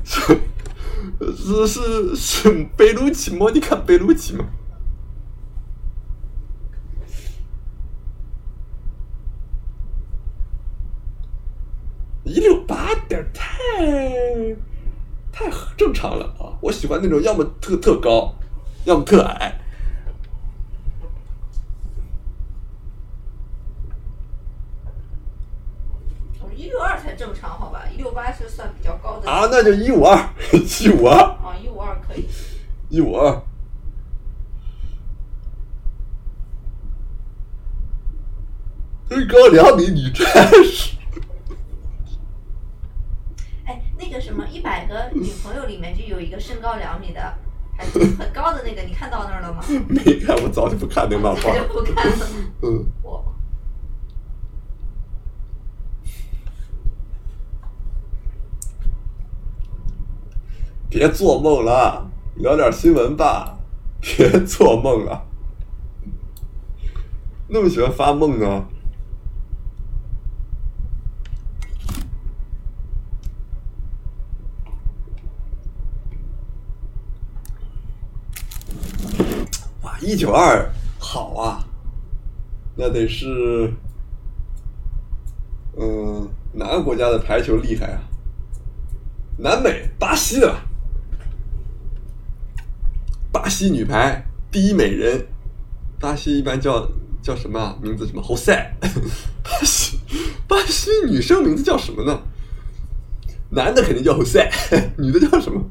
[0.05, 0.41] 是
[1.37, 4.45] 是是是贝鲁奇莫你看贝鲁奇吗？
[12.31, 13.45] 一六八点太
[15.33, 16.55] 太正常了啊！
[16.63, 18.33] 我喜欢那种要么特特高，
[18.85, 19.61] 要么特矮。
[26.41, 27.83] 我一六二才正常，好吧？
[27.93, 30.17] 一六八是算比较高的啊，那就一五二，
[30.55, 32.29] 一五二，啊，一五二可以。
[32.91, 33.43] 一五二。
[39.09, 40.25] 身高两米，你真
[40.65, 40.95] 是
[43.67, 47.21] 哎，那个什么，一百百个女 朋友里面就有一个身高两米的，
[47.77, 49.63] 还很高的那个，你看到那儿了吗？
[49.89, 51.43] 没看，我早就不看那漫画。
[51.55, 52.27] 就不看了。
[52.63, 53.23] 嗯，我
[60.89, 63.59] 别做梦了，聊点新闻吧。
[64.01, 65.27] 别做梦了，
[67.49, 68.47] 那么喜欢发梦呢？
[68.47, 68.65] 哇，
[80.01, 81.65] 一九二好啊，
[82.75, 83.73] 那得是，
[85.77, 88.03] 嗯，哪个国家的排球厉害啊？
[89.39, 90.57] 南美，巴西的，
[93.31, 95.27] 巴西女排第一美人，
[95.99, 96.91] 巴西一般叫
[97.23, 98.07] 叫什么名字？
[98.07, 98.75] 什么侯赛？
[99.45, 99.99] 巴西
[100.49, 102.23] 巴西女生名字叫什么呢？
[103.51, 104.51] 男的肯定叫侯赛，
[104.97, 105.63] 女的叫什么？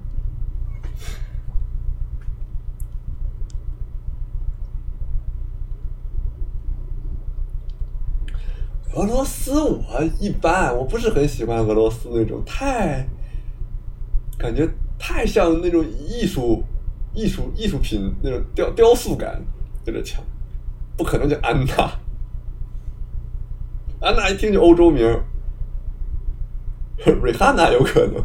[8.94, 13.08] 俄罗斯我一般，我不是很喜欢俄罗斯那种太，
[14.38, 14.68] 感觉
[14.98, 16.64] 太像那种艺术、
[17.14, 19.42] 艺术、艺术品那种雕雕塑感
[19.86, 20.24] 有点强，
[20.98, 21.92] 不可能叫安娜，
[24.02, 25.06] 安娜一听就欧洲名，
[27.22, 28.24] 瑞哈娜有可能。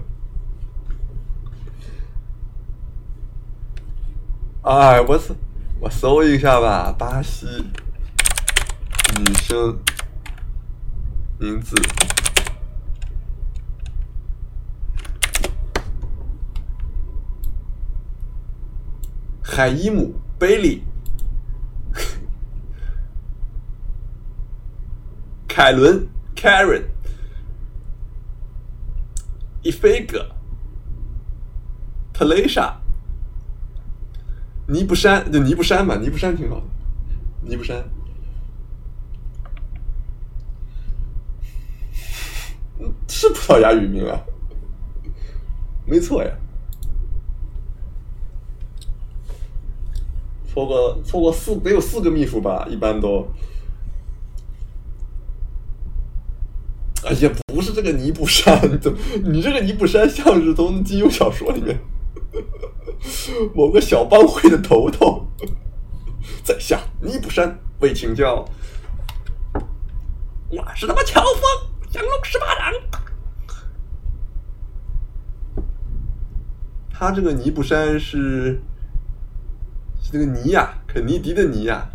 [4.62, 5.36] 哎，我搜
[5.78, 7.46] 我搜一下吧，巴西
[9.18, 9.78] 女生
[11.44, 11.76] 名字。
[19.42, 20.82] 海伊姆·贝利，
[25.46, 26.84] 凯伦 （Karen），
[29.62, 30.26] 伊菲格。
[32.14, 32.72] （Plesha），
[34.66, 36.62] 尼布山，就尼布山吧，尼布山挺好的，
[37.42, 37.76] 尼布山。
[37.76, 37.90] 嗯
[43.08, 44.20] 是葡萄牙语名啊，
[45.86, 46.30] 没错呀。
[50.52, 53.26] 错过错过四得有四个秘书吧，一般都。
[57.04, 61.78] 哎呀，不是这个尼布山，怎 么你这个尼布山像是从金庸小说里面
[63.54, 65.26] 某个小帮会的头头。
[66.42, 68.44] 在下尼布山为请教，
[70.48, 71.42] 我是他妈乔峰，
[71.94, 72.72] 降龙十八掌。
[76.90, 78.60] 他这个尼布山是
[80.02, 81.88] 是那个尼呀，肯尼迪的尼呀，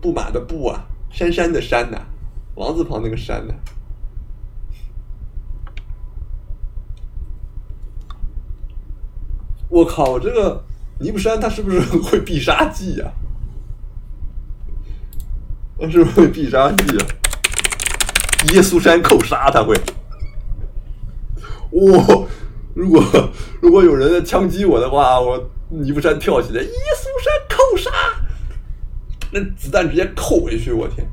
[0.00, 2.04] 布马的布啊，珊珊的珊呐、
[2.56, 3.54] 王字旁那个山呐、
[9.68, 10.64] 我靠，这个
[10.98, 13.12] 尼布山他是不是会必杀技呀、
[15.78, 17.21] 他是不是会必杀技啊？
[18.54, 19.74] 耶稣山扣杀他会。
[21.72, 22.26] 哇、
[22.74, 23.02] 如果
[23.60, 27.90] 如果有人在枪击我的话，我尼布山跳起来，耶稣山扣杀，
[29.32, 31.08] 那子弹直接扣回去，我天！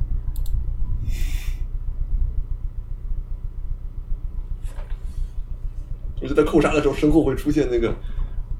[6.20, 7.94] 我觉得扣杀的时候，身后会出现那个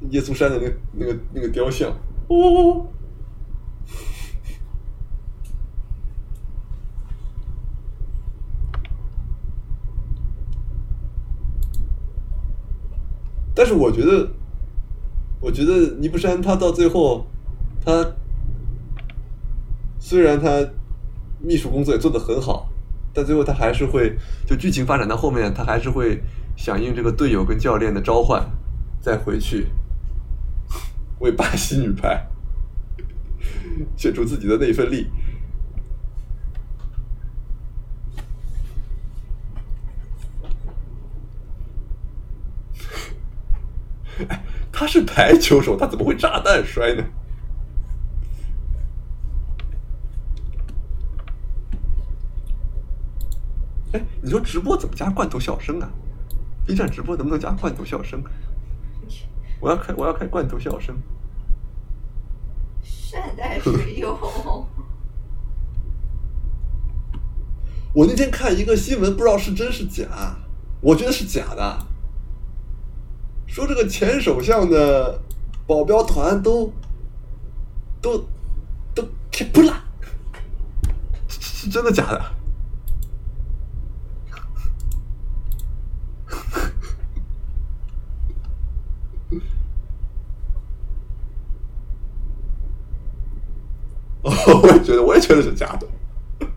[0.09, 1.91] 耶稣山的那个那个那个雕像。
[2.29, 2.87] 哦，
[13.61, 14.27] 但是我觉得，
[15.39, 17.27] 我觉得尼布山他到最后，
[17.85, 18.03] 他
[19.99, 20.67] 虽然他
[21.39, 22.73] 秘书工作也做得很好，
[23.13, 26.23] 但最后他还是会就剧情发展到后面，他还是会
[26.57, 28.43] 响应这个队友跟教练的召唤，
[28.99, 29.67] 再回去
[31.21, 32.27] 为巴西女排
[33.95, 35.07] 献出自己的那份力。
[44.29, 47.05] 哎， 他是排球手，他怎么会炸弹摔呢？
[53.93, 55.91] 哎，你说直播怎么加罐头笑声啊
[56.67, 58.23] ？B 站直播能不能加罐头笑声？
[59.61, 60.97] 我要开，我要开罐头笑声。
[62.83, 64.17] 善待水友，
[67.93, 70.37] 我那天看一个新闻，不知道是真是假，
[70.81, 71.87] 我觉得是假的。
[73.51, 75.21] 说这个前首相的
[75.67, 76.73] 保镖团都
[78.01, 78.25] 都
[78.95, 79.75] 都开不了
[81.29, 82.25] 是真的假的？
[94.23, 95.89] 我也觉得我也觉得是假的。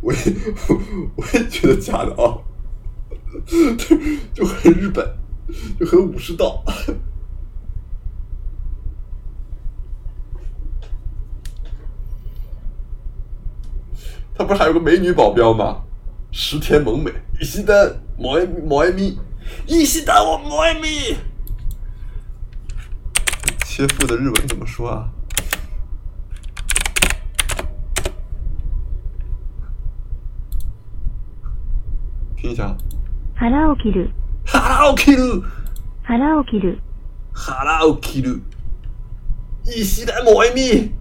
[0.00, 0.18] 我也
[1.16, 2.38] 我也觉得假的啊
[4.34, 5.08] 就很日本，
[5.78, 6.64] 就很武士道。
[14.34, 15.82] 他不是还有个美女保镖吗？
[16.32, 19.18] 石田萌美，伊西丹毛艾毛艾咪，
[19.66, 21.16] 伊西丹我毛艾咪。
[23.64, 25.08] 切腹的日文怎么说啊？
[32.36, 32.76] 听一下。
[33.36, 34.10] 腹を切る。
[34.44, 35.42] 腹を切る。
[36.02, 36.80] 腹を切る。
[37.34, 38.42] 腹を切る。
[39.64, 40.94] 石田萌美。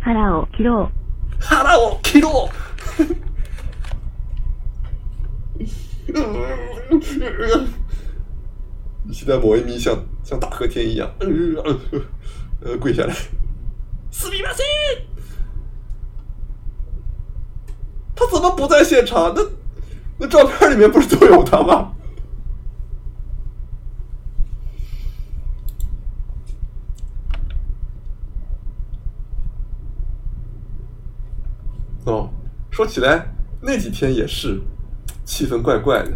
[0.00, 1.40] 腹を切ろう。
[1.40, 2.54] 腹を切ろう。
[9.08, 11.08] 石田某一咪像像大和天一样，
[12.62, 13.14] 呃，跪下来，
[14.10, 14.64] 死密马塞，
[18.20, 19.32] 他怎么不在现场？
[19.34, 19.42] 那
[20.18, 21.92] 那照片里面不是都有他吗？
[32.04, 32.28] 哦，
[32.70, 34.60] 说起来那几天也是
[35.24, 36.10] 气氛怪怪的。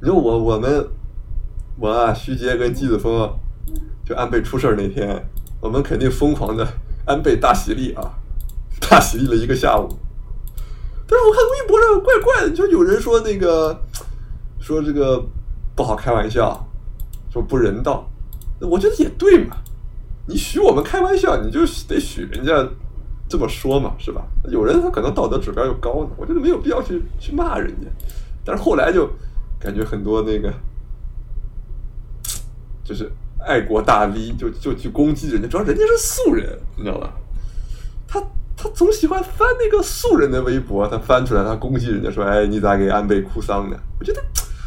[0.00, 0.88] 你说我我们
[1.76, 3.28] 我啊，徐杰跟季子峰
[4.04, 5.28] 就安倍出事儿那天，
[5.60, 6.64] 我们肯定疯狂的
[7.04, 8.14] 安倍大喜力啊，
[8.88, 9.88] 大喜力了一个下午。
[11.08, 13.82] 但是我看微博上怪怪的，就有人说那个
[14.60, 15.24] 说这个
[15.74, 16.64] 不好开玩笑，
[17.32, 18.08] 说不人道。
[18.60, 19.56] 我觉得也对嘛，
[20.26, 22.68] 你许我们开玩笑，你就得许人家。
[23.30, 24.26] 这么说嘛，是吧？
[24.50, 27.86] 有人他可能道德指标又高呢，我觉得没有必要去去骂人家。
[28.42, 29.06] 但是后来就
[29.60, 30.50] 感觉很多那个
[32.82, 33.12] 就是
[33.46, 37.12] 爱国大 V 就就去攻击人家，主要人家是素人，你知道吧？
[38.06, 38.18] 他
[38.60, 44.20] 他总喜欢翻那个素人的微博，他翻出来他攻击人家说：“哎，你咋给安倍哭丧呢？”我觉得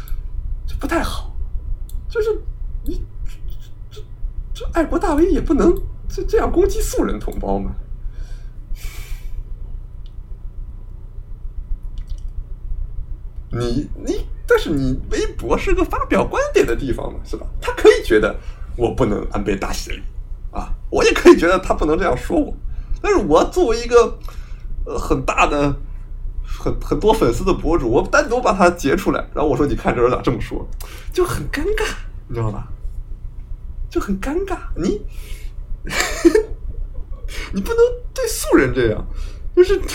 [0.66, 1.30] 这不太好，
[2.08, 2.40] 就是
[2.86, 3.04] 你
[3.90, 4.00] 这这
[4.54, 5.74] 这爱国大 V 也不能
[6.08, 7.70] 这这样攻击素人同胞嘛。
[13.52, 17.46] 你你，但是你微博是个发表观点的地方嘛，是吧？
[17.60, 18.34] 他可以觉得
[18.74, 20.00] 我不能安倍大喜
[20.50, 22.56] 啊，我也可以觉得他不能这样说我。
[23.02, 24.18] 但是我作为一个
[24.86, 25.74] 呃很大的、
[26.46, 30.66] 很很多粉丝的博主，我单独把它截出来，然后我说你看这人咋这么说，
[31.12, 31.84] 就很尴尬，
[32.28, 32.68] 你知道吧？
[33.90, 35.04] 就很尴尬，你
[37.52, 37.78] 你不能
[38.14, 39.04] 对素人这样，
[39.54, 39.80] 就是。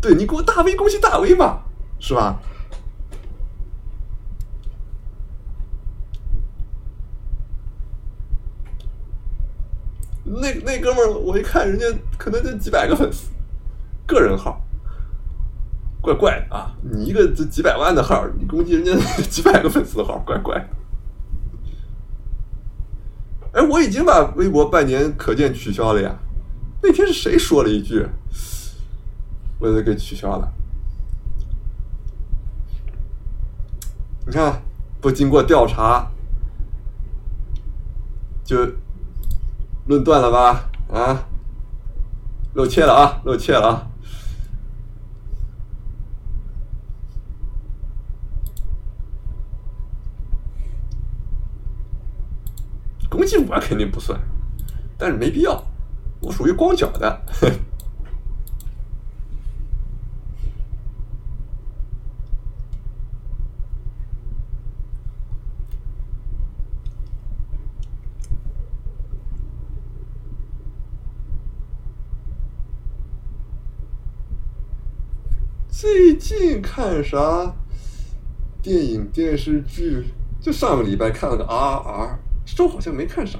[0.00, 1.62] 对你给我大 V 恭喜大 V 嘛，
[1.98, 2.38] 是吧？
[10.24, 11.84] 那那哥们儿，我一看人家
[12.16, 13.28] 可能就几百个粉丝，
[14.06, 14.64] 个人号，
[16.00, 16.74] 怪怪的啊！
[16.82, 18.94] 你一个这几百万的号，你攻击人家
[19.28, 20.68] 几百个粉丝的号，怪怪的。
[23.52, 26.18] 哎，我已经把微博半年可见取消了呀。
[26.82, 28.06] 那天是谁说了一句？
[29.60, 30.52] 我都给取消了。
[34.26, 34.62] 你看，
[35.00, 36.10] 不经过调查
[38.42, 38.66] 就
[39.86, 40.70] 论断了吧？
[40.90, 41.28] 啊，
[42.54, 43.90] 露怯了啊，露怯了啊！
[53.10, 54.18] 攻击我肯定不算，
[54.96, 55.62] 但是没必要，
[56.20, 57.20] 我属于光脚的。
[75.68, 77.54] 最近看啥
[78.60, 80.06] 电影电视剧？
[80.40, 83.38] 就上个礼拜看了个 R R，这周好像没看啥。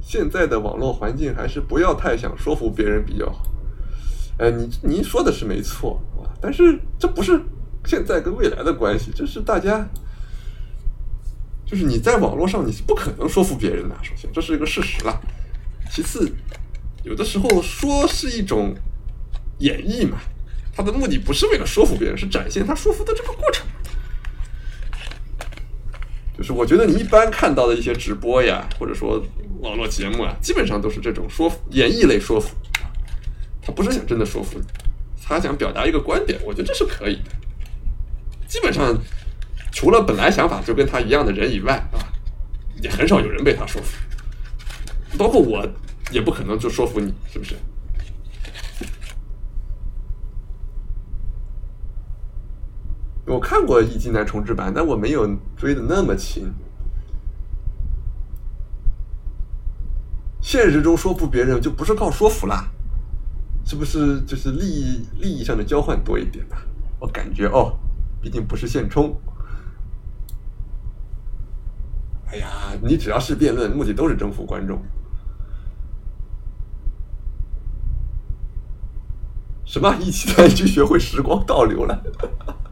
[0.00, 3.42] 现在的网络环境还是不要太想说服别人比较好。
[4.38, 6.00] 哎，你您说的是没错，
[6.40, 7.42] 但是这不是
[7.84, 9.86] 现在跟未来的关系，这是大家。
[11.70, 15.20] 就是你在网络上你是不可能说服别人的，首先这是一个事实了。
[15.90, 16.32] 其次，
[17.04, 18.74] 有的时候说是一种
[19.58, 20.18] 演绎嘛，
[20.74, 23.66] 他的目的不是为了说服别人，是展现他说服的这个过程。
[26.38, 29.22] 就是我觉得你一般看到的一些直播呀，或者说
[29.60, 32.56] 网络节目啊，基本上都是这种说服演绎类说服，
[33.60, 34.64] 他不是想真的说服你，
[35.22, 37.30] 他想表达一个观点，我觉得这是可以的。
[38.46, 38.96] 基本上
[39.78, 42.02] 除了本来想法就跟他一样的人以外啊，
[42.82, 43.96] 也很少有人被他说服，
[45.16, 45.64] 包括我
[46.10, 47.54] 也不可能就说服你，是不是？
[53.24, 55.24] 我看过《一技难》重置版，但我没有
[55.56, 56.52] 追的那么勤。
[60.40, 62.68] 现实中说服别人就不是靠说服啦，
[63.64, 66.60] 是不是就是利益利益上的交换多一点吧？
[66.98, 67.78] 我感觉哦，
[68.20, 69.16] 毕竟不是现充。
[72.30, 72.48] 哎呀，
[72.82, 74.80] 你只要是辩论，目的都是征服观众。
[79.64, 79.94] 什么？
[80.00, 82.02] 一起来就学会时光倒流了？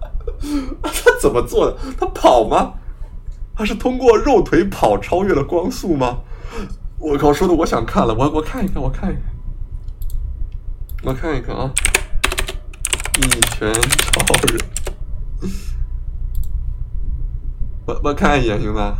[0.82, 1.78] 他怎么做的？
[1.98, 2.74] 他跑吗？
[3.54, 6.18] 他是通过肉腿跑超越了光速吗？
[6.98, 9.22] 我靠，说的我想看了，我我看一看，我看一看，
[11.02, 11.72] 我看一看啊！
[13.16, 13.20] 一
[13.57, 14.61] 拳超人，
[17.86, 18.98] 我我看一眼行吗？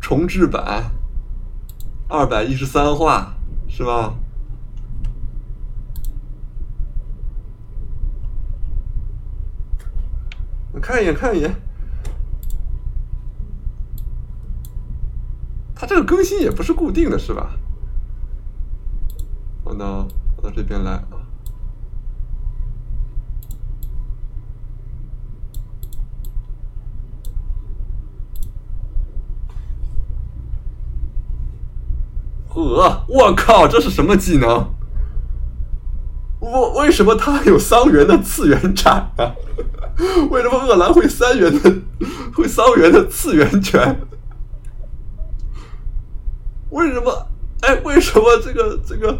[0.00, 0.90] 重置版，
[2.08, 3.34] 二百一十三话
[3.68, 4.14] 是吧？
[10.72, 11.54] 我看一眼，看一眼。
[15.74, 17.50] 它这个更新也不是固定的，是吧？
[19.64, 21.27] 放到放到这边来啊。
[32.54, 34.74] 呃，我靠，这是什么技能？
[36.40, 39.34] 我为什么他有桑园的次元斩啊？
[40.30, 41.74] 为什么饿狼会三元的
[42.32, 44.00] 会桑园的次元拳？
[46.70, 47.26] 为什么？
[47.62, 49.18] 哎，为什么这个这个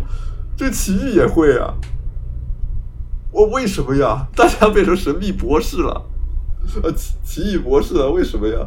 [0.57, 1.75] 这个奇异也会啊？
[3.33, 4.29] 我为什么呀？
[4.37, 6.03] 大家变成神秘博士了，
[6.83, 8.67] 呃，奇奇异博士了，为什么呀？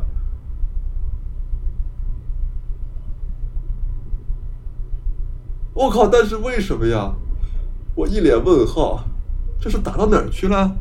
[5.82, 6.08] 我靠！
[6.08, 7.12] 但是为什么呀？
[7.96, 9.04] 我一脸问号，
[9.60, 10.78] 这是打到哪儿去了？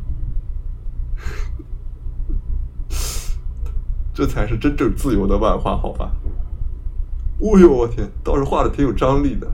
[4.13, 6.11] 这才是真正自由的漫画，好吧？
[7.39, 9.51] 哦呦，我天，倒是画的挺有张力的。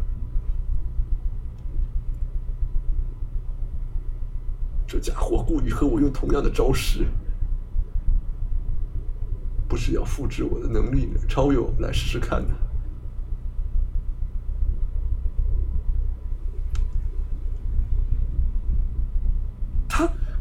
[4.85, 7.07] 这家伙故意和我用同样的招式，
[9.65, 12.53] 不是要复制我的能力，超越我们来试试看呢？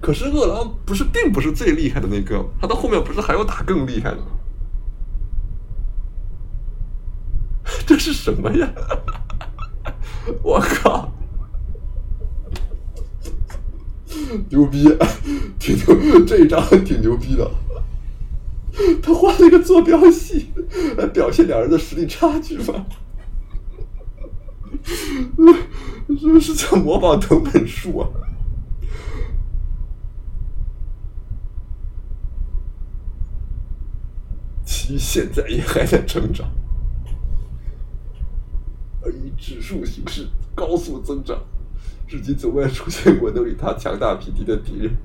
[0.07, 4.27] 可是饿狼，不是并不是最厉害的那个，他到后面不是还要打更厉害的吗？
[7.85, 8.73] 这是什么呀？
[10.45, 11.13] 我靠！
[14.49, 14.97] 牛逼，
[15.59, 17.51] 挺牛，这一张挺牛逼的。
[19.03, 20.53] 他画了一个坐标系，
[20.97, 22.87] 来表现两人的实力差距吗？
[26.09, 28.09] 是不是在模仿藤本树啊？
[34.87, 36.49] 其现在也还在成长，
[39.03, 41.43] 而以指数形式高速增长，
[42.07, 44.97] 至今从未出现过能与他强大匹敌的敌人。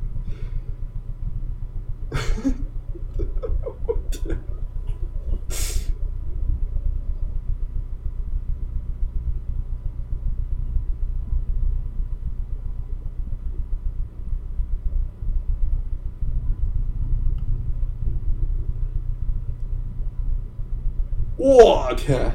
[21.43, 22.31] 我天，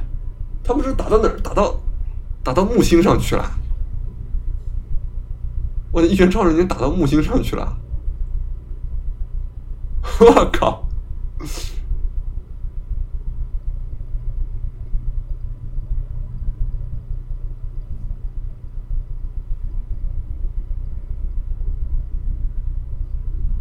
[0.64, 1.38] 他们是打到哪儿？
[1.40, 1.78] 打到
[2.42, 3.48] 打到木星上去了？
[5.92, 7.78] 我的一拳超人已经打到木星上去了！
[10.20, 10.88] 我靠！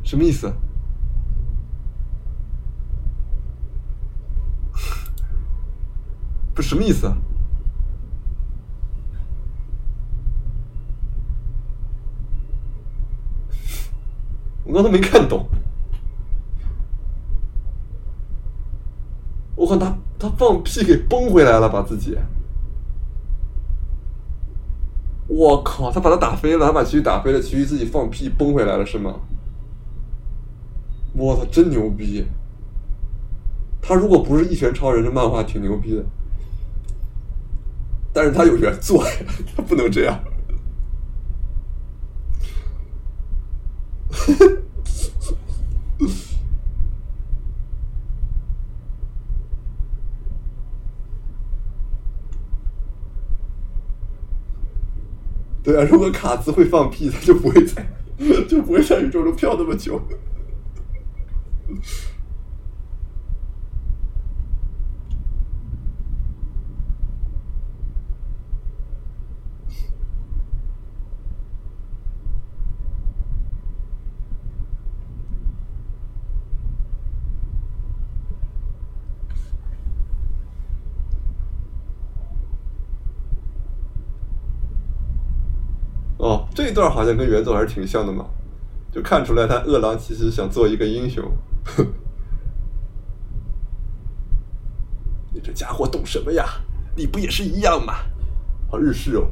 [0.04, 0.52] 什么意思？
[6.56, 7.12] 不什么意思？
[14.64, 15.45] 我刚才没看懂。
[19.56, 22.18] 我靠，他他放屁给崩回来了，把自己。
[25.28, 29.16] 我靠，他把他打飞了，他把其余打飞了，其余自己放屁崩回来了，是吗？
[31.14, 32.26] 我操，真牛逼！
[33.82, 36.03] 他如果不是一拳超人，这漫画挺牛逼的。
[38.16, 39.03] 但是他有原作，
[39.57, 40.18] 他不能这样。
[55.61, 57.86] 对啊，如果卡兹会放屁，他就不会在，
[58.47, 60.01] 就不会在宇宙中飘那么久。
[86.76, 88.26] 段好像跟原作还是挺像的嘛，
[88.91, 91.23] 就看出来他饿狼其实想做一个英雄。
[95.34, 96.45] 你这家伙懂什么呀？
[96.95, 97.95] 你不也是一样吗？
[98.69, 99.28] 好日式哦。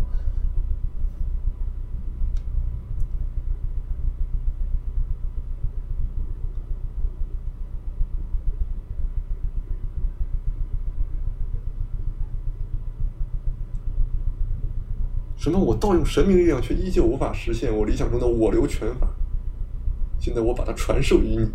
[15.44, 15.60] 什么？
[15.60, 19.06] 我盗用神明力量，却依旧无法实现我理想中的我流拳法。
[20.18, 21.52] 现在我把它传授于你。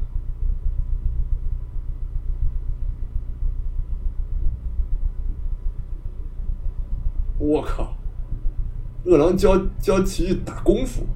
[7.38, 7.96] 我靠！
[9.06, 11.06] 饿狼教教奇遇打功夫，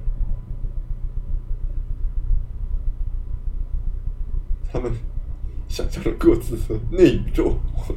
[4.71, 4.91] 他们
[5.67, 7.55] 想象着各自的内宇宙。
[7.75, 7.95] 我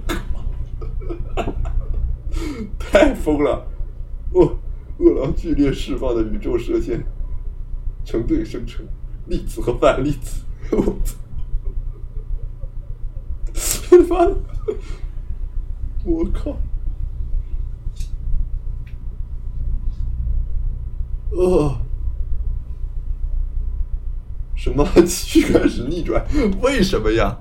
[1.35, 1.55] 靠！
[2.79, 3.67] 太疯了！
[4.35, 4.55] 哦，
[5.17, 7.03] 狼剧烈释放的宇宙射线，
[8.05, 8.87] 成对生成
[9.27, 10.43] 粒子和反粒子。
[10.71, 11.17] 我操！
[16.05, 16.57] 我靠！
[21.31, 21.77] 呃，
[24.55, 26.25] 什么继续开始逆转？
[26.61, 27.39] 为什么呀？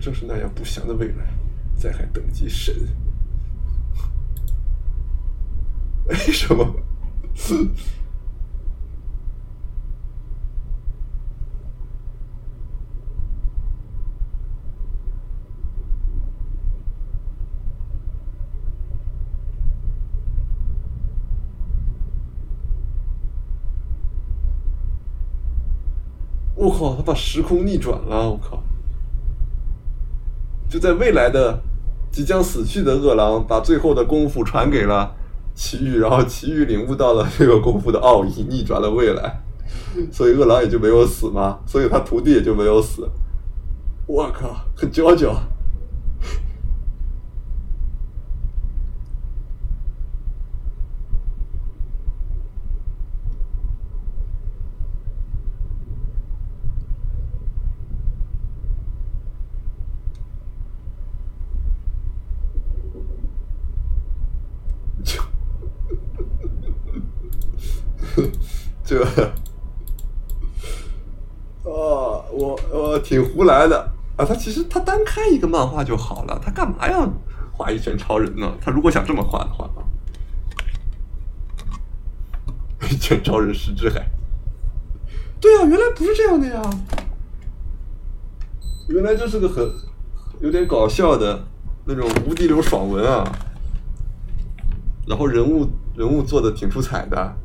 [0.00, 1.26] 正是那样不祥的未来，
[1.76, 2.74] 灾害等级神。
[6.08, 6.74] 为什么？
[26.56, 26.94] 我靠！
[26.96, 28.30] 他把时空逆转了！
[28.30, 28.62] 我靠！
[30.70, 31.60] 就在未来的
[32.12, 35.12] 即将死去的饿狼，把最后的功夫传给了
[35.52, 39.42] 奇遇，然后奇遇领悟到了这个功夫的奥义，逆转了未来，
[40.12, 43.10] 所以饿狼也就没有死嘛，所以他徒弟也就没有死。
[44.06, 44.64] 我靠！
[44.76, 45.34] 很娇娇。
[68.84, 69.24] 就这，
[71.64, 74.24] 啊，我我挺胡来的啊！
[74.24, 77.08] 他其实他单开一个漫画就好了，他干嘛要
[77.52, 78.52] 画一拳超人呢？
[78.60, 79.68] 他如果想这么画的话，
[82.90, 84.10] 一拳超人石之海，
[85.40, 86.62] 对啊，原来不是这样的呀，
[88.88, 89.70] 原来这是个很
[90.40, 91.42] 有点搞笑的
[91.84, 93.24] 那种无敌流爽文啊。
[95.06, 97.36] 然后人物人物做的挺出彩的，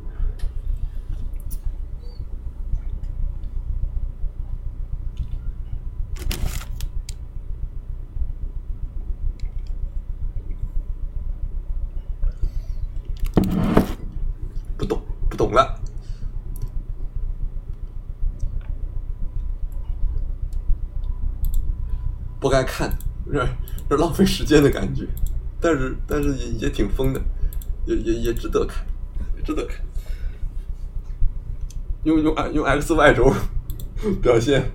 [14.76, 15.80] 不懂不懂了，
[22.38, 22.90] 不该看，
[23.26, 23.46] 有点
[23.90, 25.06] 有点浪费时间的感觉，
[25.60, 27.20] 但是但是也也挺疯的。
[27.84, 28.84] 也也也值得看，
[29.44, 29.76] 值得看。
[32.02, 33.32] 用用用 X Y 轴
[34.20, 34.68] 表现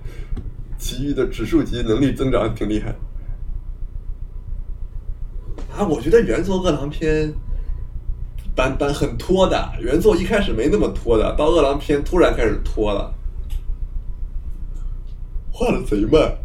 [0.78, 2.94] 奇遇的指数级能力增长，挺厉害。
[5.76, 7.28] 啊，我觉得原作《饿狼篇》
[8.54, 13.14] 版版很拖的，原作一开始没那么拖的，到《饿狼篇》突然开始拖了，
[15.50, 16.38] 画的贼慢。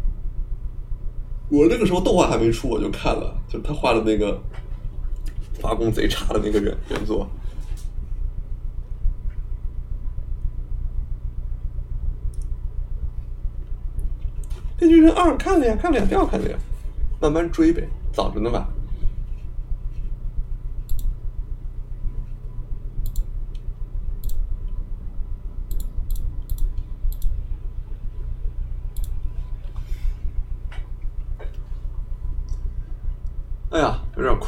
[1.50, 4.38] 我那个时候动画还没出，我就看了，就他画的那个，
[5.60, 7.26] 发功贼差的那个原原作。
[14.80, 16.58] 《黑巨人二》看了呀，看了呀，挺好看的呀，
[17.20, 18.68] 慢慢追呗，早着呢吧。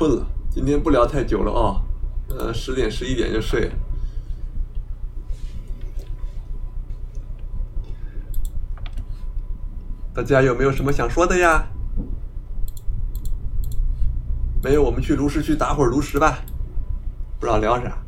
[0.00, 1.82] 困了，今天不聊太久了啊、
[2.30, 3.70] 呃，十点十一点就睡。
[10.14, 11.68] 大家有没有什么想说的呀？
[14.62, 16.38] 没有，我们去炉石区打会儿炉石吧。
[17.38, 17.98] 不知道聊啥。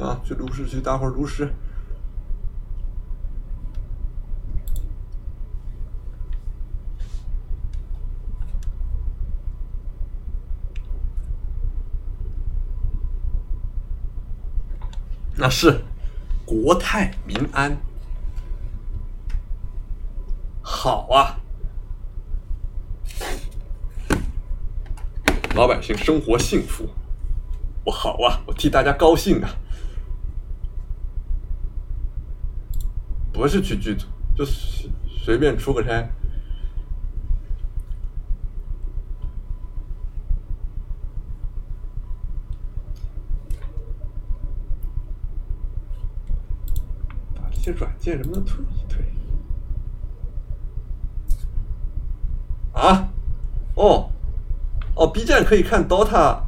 [0.00, 1.48] 啊，去炉石区打会儿炉石。
[15.44, 15.78] 那是
[16.46, 17.76] 国泰民安，
[20.62, 21.36] 好啊，
[25.54, 26.88] 老百姓生活幸福，
[27.84, 29.50] 我好啊，我替大家高兴啊。
[33.30, 36.08] 不是去剧组，就随随便出个差。
[47.80, 49.02] 把见什么退一退？
[52.74, 53.08] 啊？
[53.76, 54.10] 哦，
[54.94, 56.40] 哦，B 站可以看 DOTA。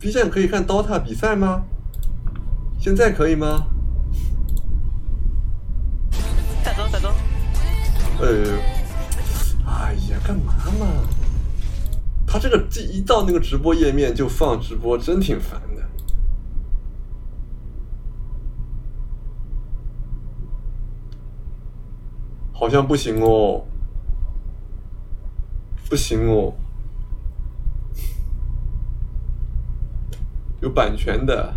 [0.00, 1.62] B 站可以看 DOTA 比赛吗？
[2.80, 3.68] 现在可以吗？
[6.64, 7.14] 大哥，大哥，
[8.18, 8.58] 呃，
[9.64, 10.86] 哎呀，干嘛嘛？
[12.26, 15.76] 他这个这一到那个直播页面就放直播，真挺烦的。
[22.66, 23.64] 好像不行哦，
[25.88, 26.52] 不行哦，
[30.60, 31.54] 有版权的。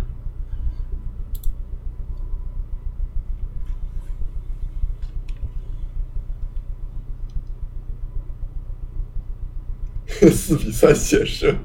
[10.30, 11.58] 四比三险胜，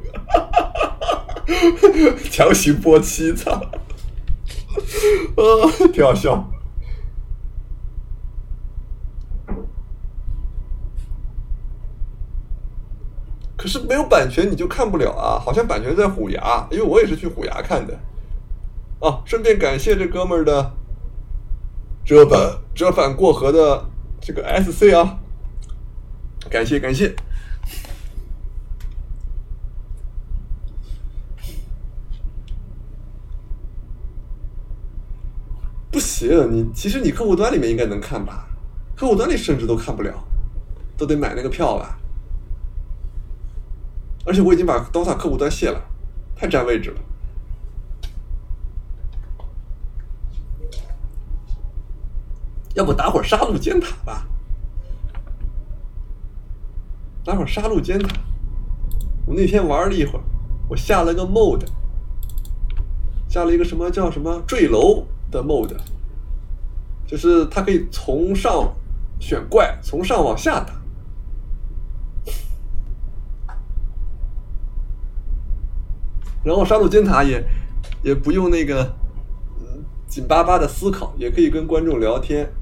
[2.31, 3.61] 强行播七，场！
[3.61, 3.69] 啊，
[5.93, 6.51] 挺好笑。
[13.66, 18.00] 可是没有版权你就看不了啊，好像版权在虎牙，因为我也是去虎牙看的。
[19.00, 20.72] 啊，顺便感谢这哥们儿的
[22.06, 23.84] 折返折返过河的
[24.22, 25.18] 这个 SC 啊，
[26.48, 27.16] 感谢感谢。
[35.90, 38.48] 不行，你其实你客户端里面应该能看吧？
[38.96, 40.14] 客户端里甚至都看不了，
[40.96, 41.98] 都得买那个票吧。
[44.26, 45.80] 而且我已经把 DOTA 客户端卸了，
[46.35, 47.02] 太占位置了。
[52.73, 54.27] 要不打会儿杀戮尖塔吧？
[57.23, 58.15] 打会儿杀戮尖塔。
[59.26, 60.23] 我那天玩了一会儿，
[60.68, 61.65] 我下了个 mode，
[63.30, 65.77] 下了一个什么叫什么坠楼的 mode，
[67.07, 68.72] 就是它可以从上
[69.19, 70.73] 选怪，从上往下打。
[76.45, 77.43] 然后杀戮尖塔也
[78.03, 78.95] 也不用那个
[79.59, 82.53] 嗯紧巴巴的思考，也可以跟观众聊天。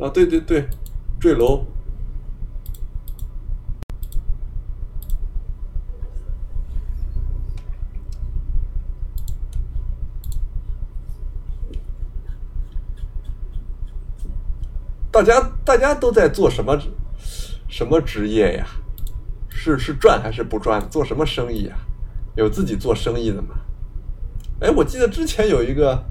[0.00, 0.66] 啊，对对对，
[1.20, 1.64] 坠楼。
[15.14, 16.76] 大家大家都在做什么
[17.68, 18.66] 什么职业呀？
[19.48, 20.84] 是是赚还是不赚？
[20.90, 21.76] 做什么生意呀？
[22.34, 23.54] 有自己做生意的吗？
[24.60, 26.04] 哎，我记得之前有一个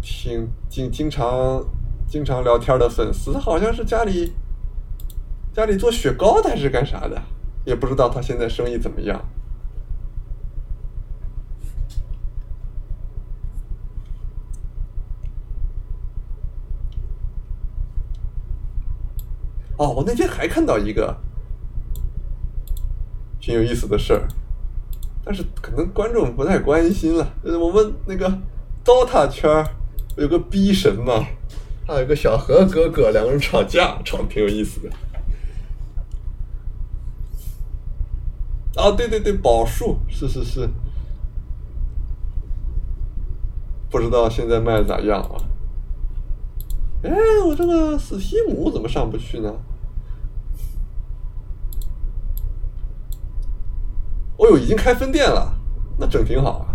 [0.00, 1.62] 挺经经常
[2.08, 4.32] 经常聊天的粉丝，他好像是家里
[5.52, 7.20] 家里做雪糕的还是干啥的，
[7.66, 9.22] 也不知道他现在生意怎么样。
[19.76, 21.14] 哦，我那天还看到一个
[23.38, 24.26] 挺有意思的事儿，
[25.24, 27.34] 但是可能观众不太关心了。
[27.42, 28.26] 我们那个
[28.84, 29.66] DOTA 圈
[30.16, 31.26] 有个逼神嘛，
[31.86, 34.90] 还有个小何哥哥，两个人吵架，吵得挺有意思的。
[38.80, 40.68] 啊，对对对，宝树是是是，
[43.90, 45.36] 不知道现在卖的咋样啊？
[47.02, 47.10] 哎，
[47.46, 49.52] 我这个 Steam 怎么上不去呢？
[54.38, 55.54] 哦呦，已经开分店了，
[55.98, 56.66] 那整挺好啊！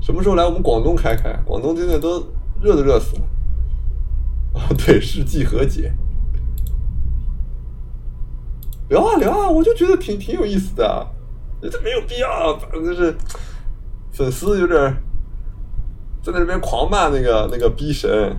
[0.00, 1.32] 什么时候来我们广东开开？
[1.44, 2.20] 广东现在都
[2.60, 3.22] 热都热死了。
[4.54, 5.92] 啊， 对，世纪和解，
[8.88, 11.06] 聊啊聊啊，我就觉得挺挺有意思的，
[11.62, 13.14] 这没有必要，反正就是
[14.12, 14.96] 粉丝有点
[16.22, 18.36] 在那边狂骂那个那个逼神，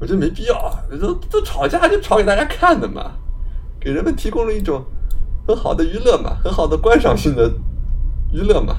[0.00, 3.12] 我觉得没必要啊，都都吵架就吵给大家看的嘛，
[3.78, 4.84] 给人们提供了一种
[5.48, 7.50] 很好的娱乐嘛，很好的观赏性的
[8.30, 8.76] 娱乐嘛，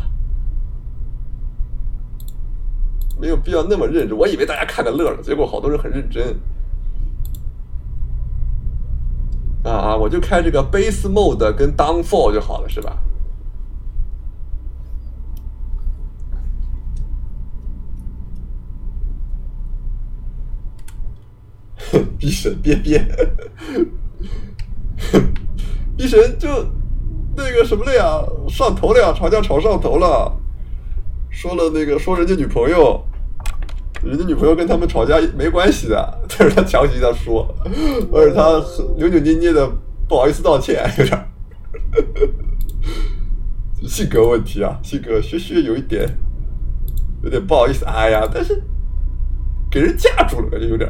[3.20, 4.16] 没有必要那么认真。
[4.16, 6.40] 我以为大家看个乐了，结果好多人很认真。
[9.64, 9.96] 啊啊！
[9.96, 12.98] 我就开这个 base mode 跟 downfall 就好了，是吧？
[22.20, 23.04] 逼神憋 憋，
[26.00, 26.48] 一神就
[27.36, 30.34] 那个什么了呀，上头了呀，吵架吵上头了，
[31.30, 33.04] 说了那个说人家女朋友，
[34.02, 37.54] 人家女朋友跟他们吵架没关系的，但是他强行这样说，
[38.14, 38.64] 而且他
[38.96, 39.70] 扭扭捏捏的
[40.08, 41.26] 不好意思道歉，有点
[43.84, 46.10] 性格问题啊，性格学学有一点
[47.24, 48.64] 有点不好意思，哎呀，但是
[49.70, 50.90] 给人架住了，感觉有点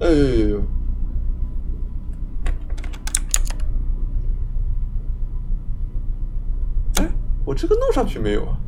[0.00, 0.62] 哎呦！
[6.96, 7.10] 哎，
[7.44, 8.58] 我这个弄上去没有啊？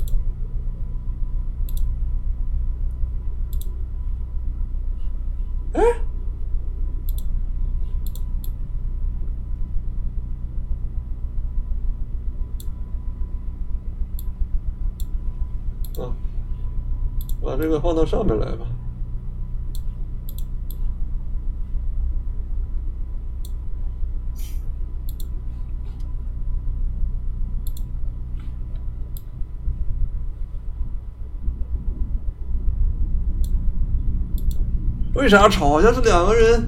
[5.75, 5.83] 哎，
[16.03, 16.11] 啊，
[17.41, 18.67] 把这个放到上面来吧。
[35.21, 35.69] 为啥吵？
[35.69, 36.67] 好像是两个人。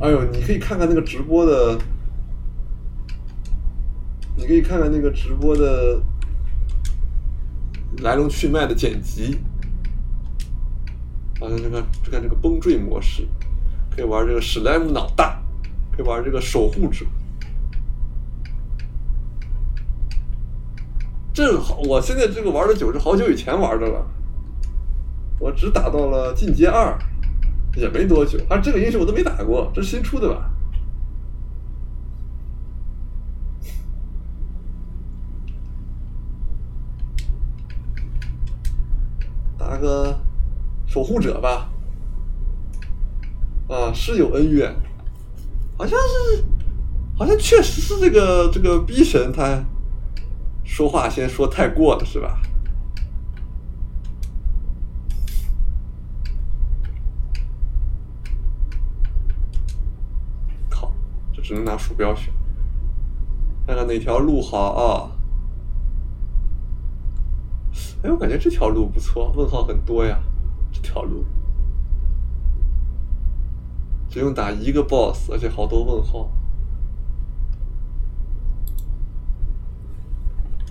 [0.00, 1.76] 哎呦，你可以看看那个直播的，
[4.36, 6.00] 你可以看看那个直播的
[7.98, 9.40] 来龙去脉的剪辑。
[11.40, 13.26] 好像这个这个这个崩坠模式，
[13.90, 15.42] 可以玩这个史莱姆脑大，
[15.90, 17.04] 可以玩这个守护者。
[21.34, 24.06] 正好，我现在这个玩的久是好久以前玩的了，
[25.40, 26.96] 我只打到了进阶二。
[27.76, 30.50] 也没多久，啊，这个英雄我都没打过，这是新出的吧？
[39.58, 40.18] 打个
[40.86, 41.70] 守护者吧，
[43.68, 44.74] 啊，是有恩怨，
[45.76, 46.44] 好像是，
[47.16, 49.62] 好像确实是这个这个逼神他
[50.64, 52.40] 说话先说太过了，是吧？
[61.48, 62.30] 只能拿鼠标选，
[63.66, 65.10] 看看哪条路好啊？
[68.02, 70.20] 哎，我感觉这条路不错，问号很多呀，
[70.70, 71.24] 这条路
[74.10, 76.30] 只用打一个 boss，而且好多问号。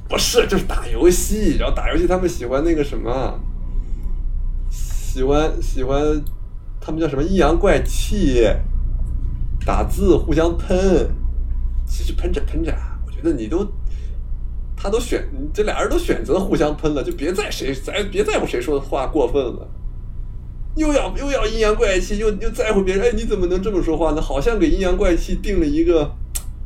[0.08, 3.40] 不是，就是打游戏，然后打游戏他们喜欢那个什么，
[4.70, 6.24] 喜欢喜欢，
[6.80, 8.48] 他们叫什么阴阳怪气，
[9.68, 11.12] 打字互相喷，
[11.86, 12.74] 其实喷着喷着，
[13.06, 13.70] 我觉得你都，
[14.78, 19.70] 他都选，这俩人都选择互相喷了，就别在谁咱别在乎谁说的话过分了，
[20.78, 24.22] 又要又要阴阳怪气，又又在乎别人，哎，你怎么能这么说话呢？
[24.22, 26.16] 好像给阴阳怪气定了一个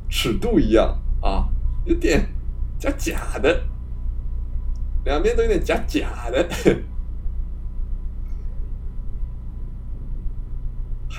[0.07, 1.49] 尺度一样啊，
[1.85, 2.23] 有点
[2.77, 3.63] 假假的，
[5.05, 6.47] 两边都有点假假的。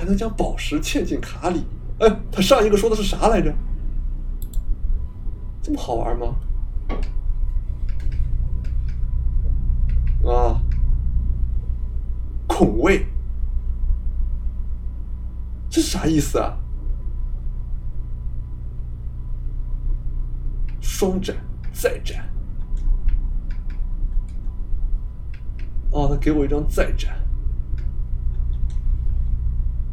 [0.03, 1.65] 还能将宝石嵌进卡里。
[2.01, 3.55] 哎，他上一个说的是啥来着？
[5.63, 6.35] 这么好玩吗？
[10.29, 10.61] 啊，
[12.49, 13.07] 孔位，
[15.71, 16.59] 这啥意思啊？
[20.81, 21.37] 双斩，
[21.73, 22.29] 再斩。
[25.93, 27.22] 哦，他给我一张再斩，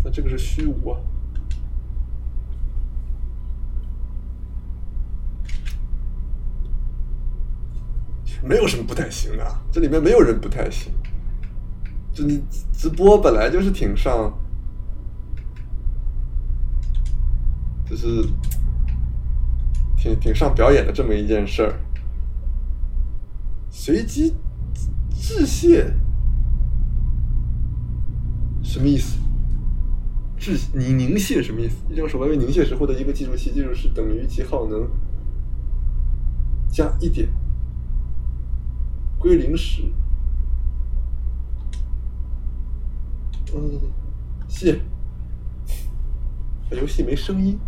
[0.03, 0.99] 那这个是虚无啊。
[8.41, 10.93] 没有什么不太行的，这里面没有人不太行。
[12.13, 14.33] 就你直播本来就是挺上，
[17.85, 18.25] 就是
[19.97, 21.75] 挺挺上表演的这么一件事儿。
[23.69, 24.33] 随机
[25.13, 25.93] 致谢
[28.63, 29.18] 什么意思？
[30.39, 31.75] 致你凝血什么意思？
[31.89, 34.89] 一张手办被凝血时获得一个计数器，计数是等于其耗能
[36.71, 37.27] 加一点。
[39.19, 39.83] 归零时，
[43.53, 43.81] 嗯，
[44.47, 44.79] 谢。
[46.71, 47.59] 游戏没声音。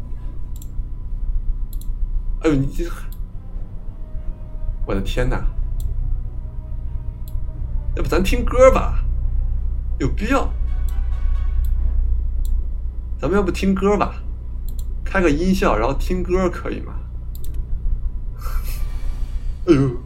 [2.40, 2.86] 哎呦，你这，
[4.86, 5.46] 我的天哪！
[7.96, 9.04] 要不咱听歌吧？
[10.00, 10.50] 有必要？
[13.22, 14.16] 咱们要不听歌吧？
[15.06, 16.94] 开个音效，然后听歌可以吗？
[19.68, 20.02] 哎呦！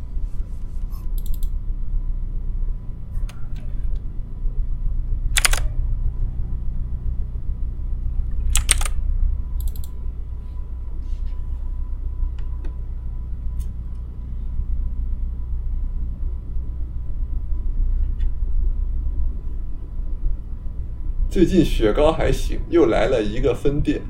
[21.35, 24.01] 最近雪糕还行，又来了一个分店，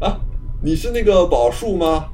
[0.00, 0.20] 啊，
[0.62, 2.10] 你是那个宝树吗？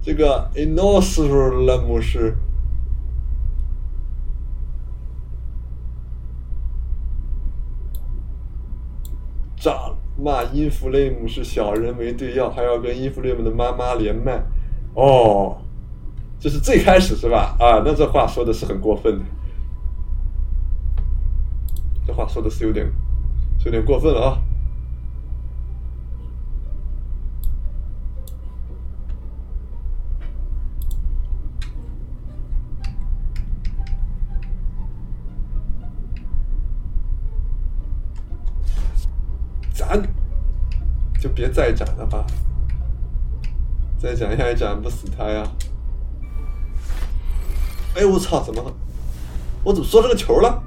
[0.00, 2.34] 这个 Inoslam 是
[9.58, 14.42] 炸骂 Inflame 是小人没对药，还要跟 Inflame 的妈妈连麦，
[14.94, 15.58] 哦，
[16.40, 17.54] 这是最开始是吧？
[17.60, 19.24] 啊，那这话说的是很过分的，
[22.06, 22.90] 这话说的是有点。
[23.64, 24.40] 有点过分了啊！
[39.74, 40.02] 斩，
[41.20, 42.24] 就别再斩了吧，
[43.98, 45.46] 再斩下也斩不死他呀！
[47.96, 48.72] 哎我操，怎么，
[49.62, 50.62] 我怎么缩这个球了？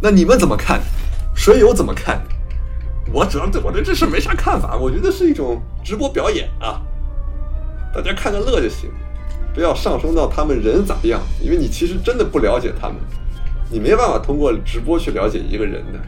[0.00, 0.80] 那你们怎么看？
[1.34, 2.20] 水友怎么看？
[3.12, 6.80] 我主要对我对这事没啥看法，我觉得是一种直播表演啊，
[7.94, 8.90] 大家看个乐就行，
[9.52, 12.96] 不要上升到他们人咋样，因为你其实真的不了解他们，
[13.70, 15.98] 你没办法通过直播去了解一个人的，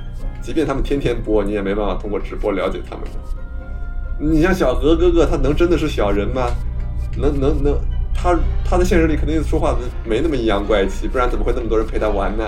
[0.40, 3.10] 即便他们天天播，你也没办法通过直播了解他们的。
[4.18, 6.46] 你像小何哥哥，他能真的是小人吗？
[7.16, 7.78] 能能能，
[8.14, 12.44] 他他的现实里肯定说话没那么阴阳怪气，不然怎么会那么多人陪他玩呢？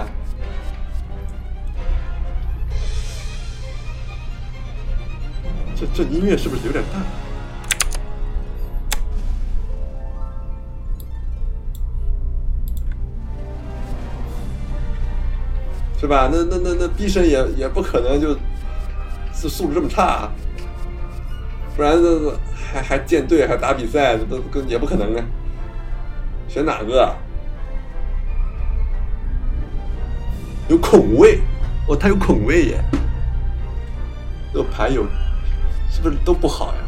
[5.77, 7.01] 这这音乐是不是有点大？
[16.01, 16.29] 是吧？
[16.31, 18.35] 那那那那逼神也也不可能就，
[19.33, 20.33] 素素质这么差，啊
[21.75, 25.25] 不然那那还还建队还打比赛这，都跟也不可能啊。
[26.47, 27.17] 选哪个？
[30.69, 31.41] 有孔位
[31.89, 32.85] 哦，他有孔位耶，
[34.53, 35.07] 这个牌有。
[35.95, 36.81] 是不是都不好呀？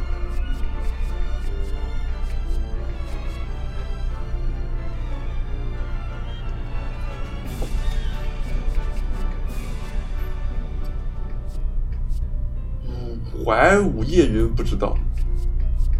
[12.86, 14.98] 嗯，怀午夜云不知道，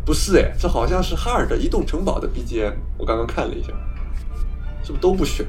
[0.04, 3.68] 不是哎，这好像是哈尔的移动城堡的 BGM，我刚刚看了一下，
[4.82, 5.46] 是不是都不选？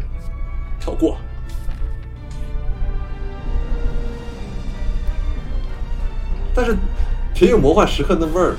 [0.80, 1.18] 跳过。
[6.54, 6.78] 但是。
[7.38, 8.58] 挺有魔幻时刻那味儿，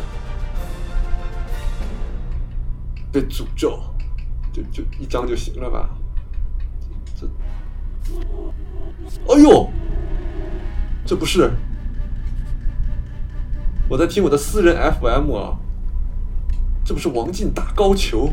[3.11, 3.81] 被诅咒，
[4.53, 5.91] 就就一张就行了吧？
[7.17, 7.27] 这，
[9.35, 9.69] 哎呦，
[11.05, 11.51] 这不是
[13.89, 15.59] 我在听我的私人 FM 啊，
[16.85, 18.31] 这不是王进打高球？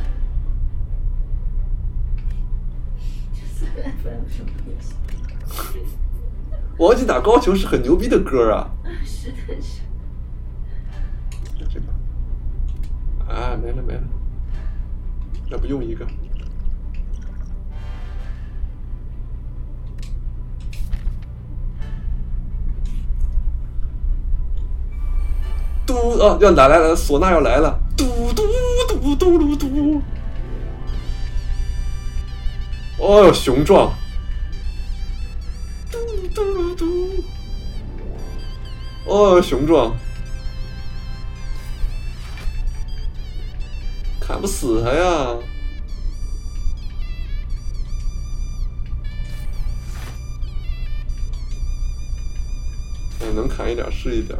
[6.77, 8.69] 王进打高球是很牛逼的歌啊！
[9.03, 9.81] 是的是。
[13.27, 14.03] 啊，没了没了，
[15.49, 16.05] 要不用一个？
[25.85, 28.43] 嘟哦，要来来来，唢呐要来了，嘟嘟
[28.87, 30.01] 嘟嘟噜嘟。
[32.97, 33.93] 哦哟，雄壮！
[35.91, 35.97] 嘟
[36.33, 37.23] 嘟噜嘟。
[39.05, 39.93] 哦，雄壮！
[44.35, 45.37] 砍不死他呀！
[53.21, 54.37] 哎，能砍一点是一点。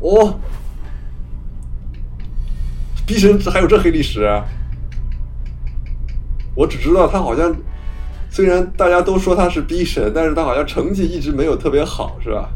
[0.00, 0.40] 哦，
[3.06, 4.26] 逼神还有这黑历史？
[6.54, 7.54] 我只知道他好像，
[8.36, 12.50] 虽然大家都说他是逼神，但是他好像成绩一直没有特别好，是吧？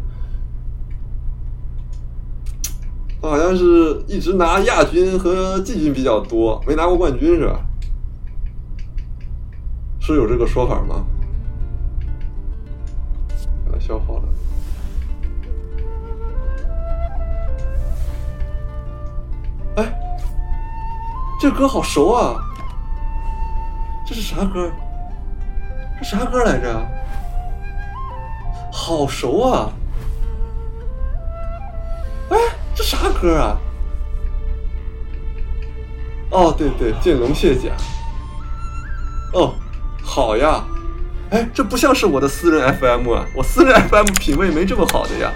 [3.22, 7.60] 他好像是一直拿亚军和季军比较多，没拿过冠军，是吧？
[9.98, 11.06] 是有这个说法吗？
[13.64, 14.24] 把它消耗了。
[19.76, 19.98] 哎，
[21.40, 22.36] 这歌好熟啊！
[24.06, 24.70] 这是啥歌？
[26.00, 26.86] 这啥歌来着？
[28.72, 29.70] 好熟啊！
[32.30, 32.36] 哎，
[32.74, 33.56] 这啥歌啊？
[36.30, 37.70] 哦，对对，见龙卸甲。
[39.34, 39.54] 哦，
[40.02, 40.64] 好呀。
[41.30, 43.26] 哎，这不像是我的私人 FM 啊！
[43.36, 45.30] 我私人 FM 品味没这么好的呀。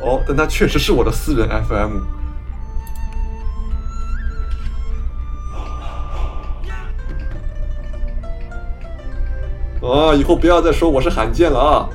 [0.00, 2.21] 哦，但它确实是我的私人 FM。
[9.82, 11.88] 哦，以后不要再说我是罕见了啊！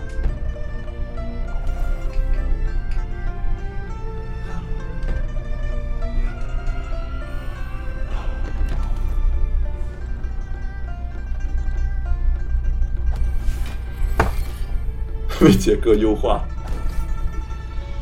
[15.40, 16.42] 为杰哥优化。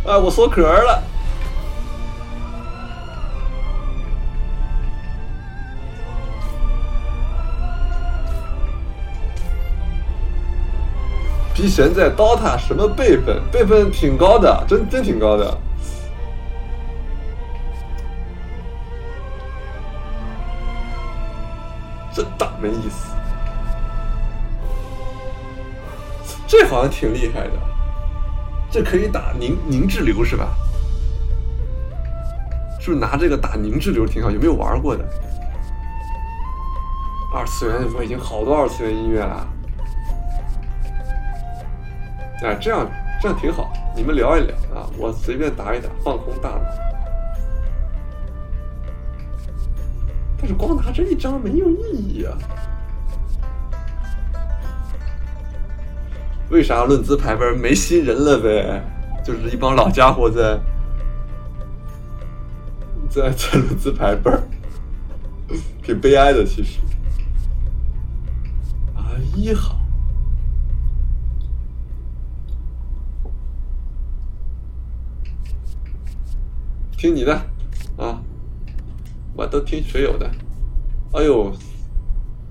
[0.04, 1.04] 啊，我缩壳了。
[11.56, 13.42] 逼神在 DOTA 什么辈分？
[13.50, 15.58] 辈分挺高的，真真挺高的。
[22.14, 23.16] 真打没意思。
[26.46, 27.54] 这好像挺厉害的。
[28.70, 30.54] 这可以打凝凝滞流是吧？
[32.82, 34.30] 是不是拿这个打凝滞流挺好？
[34.30, 35.06] 有没有玩过的？
[37.34, 39.48] 二次元我已经好多二次元音乐了。
[42.44, 42.90] 哎，这样
[43.22, 46.62] 这样挺好，你们聊一聊啊，我随便打一打，放空大脑。
[50.38, 52.38] 但是光拿这一张没有意义啊。
[56.50, 58.84] 为啥论资排辈没新人了呗？
[59.24, 60.60] 就是一帮老家伙在
[63.10, 64.30] 在在论资排辈，
[65.82, 66.80] 挺悲哀的其实。
[68.94, 69.80] 啊，一好，
[76.98, 77.34] 听你的
[77.98, 78.20] 啊，
[79.36, 80.30] 我都听水友的。
[81.14, 81.52] 哎呦，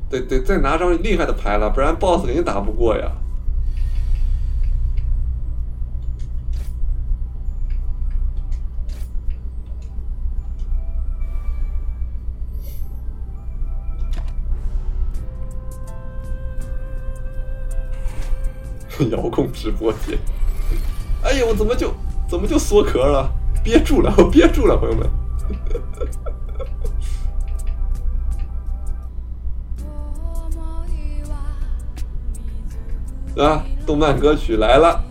[0.08, 3.10] 得得再拿张厉害的牌了，不然 BOSS 肯定打不过呀。
[19.10, 20.16] 遥控直播间，
[21.24, 21.92] 哎呀，我怎么就
[22.28, 23.28] 怎么就缩壳了？
[23.64, 25.10] 憋住了，我憋住了，朋友们。
[33.44, 35.03] 啊，动漫歌曲来了，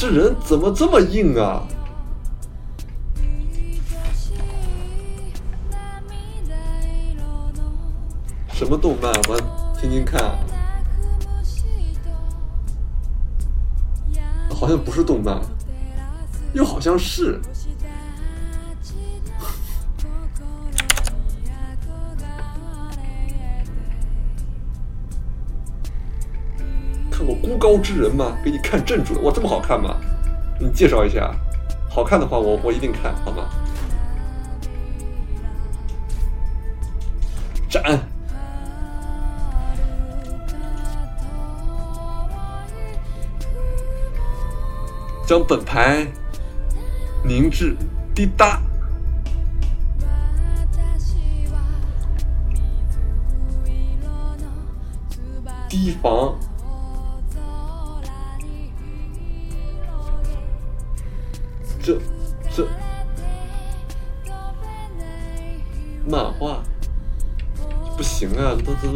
[0.00, 1.66] 这人怎么这么硬啊？
[8.52, 9.12] 什么动漫？
[9.28, 9.36] 我
[9.80, 10.38] 听听看。
[14.54, 15.40] 好像不是动漫，
[16.52, 17.40] 又好像是。
[27.68, 28.34] 高之人》吗？
[28.42, 29.94] 给你看正主了，哇，这么好看吗？
[30.58, 31.34] 你介绍一下，
[31.90, 33.44] 好看的话我我一定看，好吗？
[37.68, 38.00] 斩！
[45.26, 46.06] 将本牌
[47.22, 47.76] 凝滞
[48.14, 48.62] 滴答。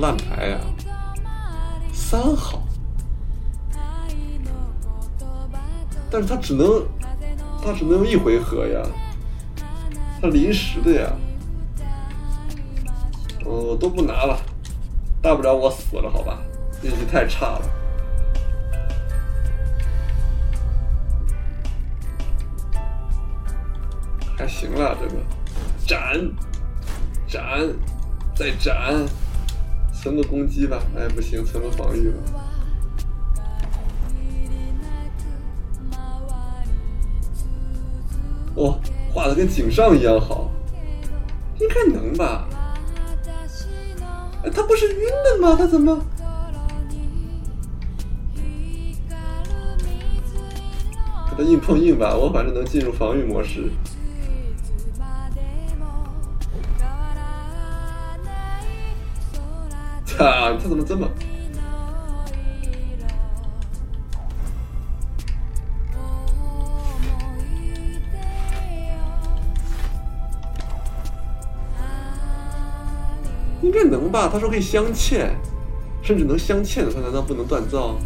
[0.03, 0.59] 烂牌呀、
[1.93, 2.65] 三好，
[6.11, 6.85] 但是他只能
[7.65, 8.83] 他只能用一回合呀，
[10.21, 11.13] 他临时的呀，
[13.45, 14.37] 我都不拿了，
[15.23, 16.41] 大不了我死了，好吧，
[16.83, 17.71] 运气太差了。
[24.37, 25.23] 还行了，这个。
[25.87, 26.29] 斩。
[27.29, 27.73] 斩。
[28.35, 29.07] 再斩，
[30.03, 30.83] 存个攻击吧。
[30.99, 32.17] 哎，不行，存个防御吧。
[38.57, 38.81] 哦，
[39.15, 40.51] 画的跟井上一样好，
[41.61, 42.49] 应该能吧？
[44.45, 45.55] 哎，他不是晕的吗？
[45.57, 46.05] 他怎么？
[51.31, 53.71] 给他硬碰硬吧，我反正能进入防御模式。
[60.63, 61.09] 他怎么这么？
[73.61, 74.29] 应该能吧？
[74.33, 75.31] 他说可以镶嵌，
[76.03, 77.97] 甚至能镶嵌的，他难道不能锻造？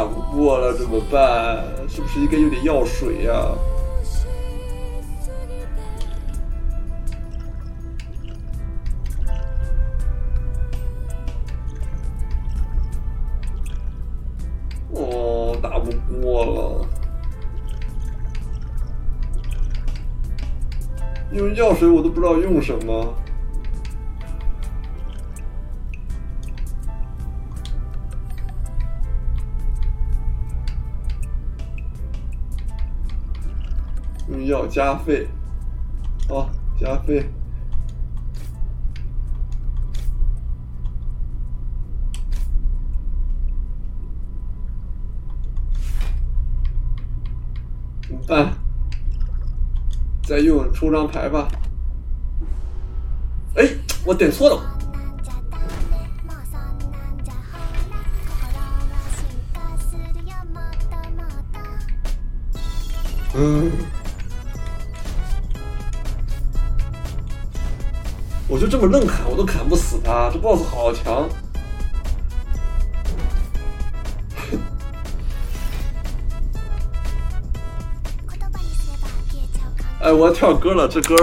[0.00, 1.62] 打不过了怎么办？
[1.86, 3.54] 是不是应该有点药水呀、
[14.94, 16.86] 哦，打不过了。
[21.32, 23.14] 用药水我都不知道用什么。
[34.70, 35.26] 加费，
[36.28, 36.48] 好
[36.78, 37.28] 加费。
[48.02, 48.54] 怎么办？
[50.22, 51.48] 再用出张牌吧。
[53.56, 53.68] 哎，
[54.04, 54.76] 我点错了。
[63.34, 63.70] 嗯，
[68.60, 70.28] 就这么愣砍，我都砍不死他。
[70.30, 71.26] 这 BOSS 好强。
[80.02, 81.16] 哎，我要跳歌了，这歌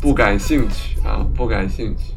[0.00, 2.15] 不感兴趣啊，不感兴趣。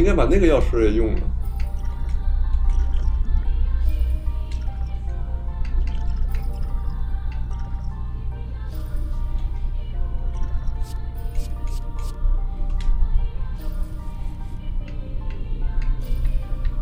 [0.00, 1.20] 应该把那个钥匙也用了。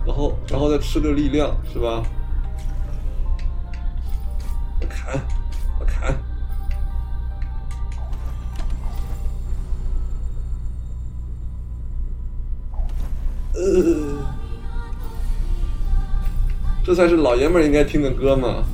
[0.06, 2.04] 然后，然后再吃个力量，是吧？
[16.98, 18.64] 算是老爷们儿应该听的歌吗。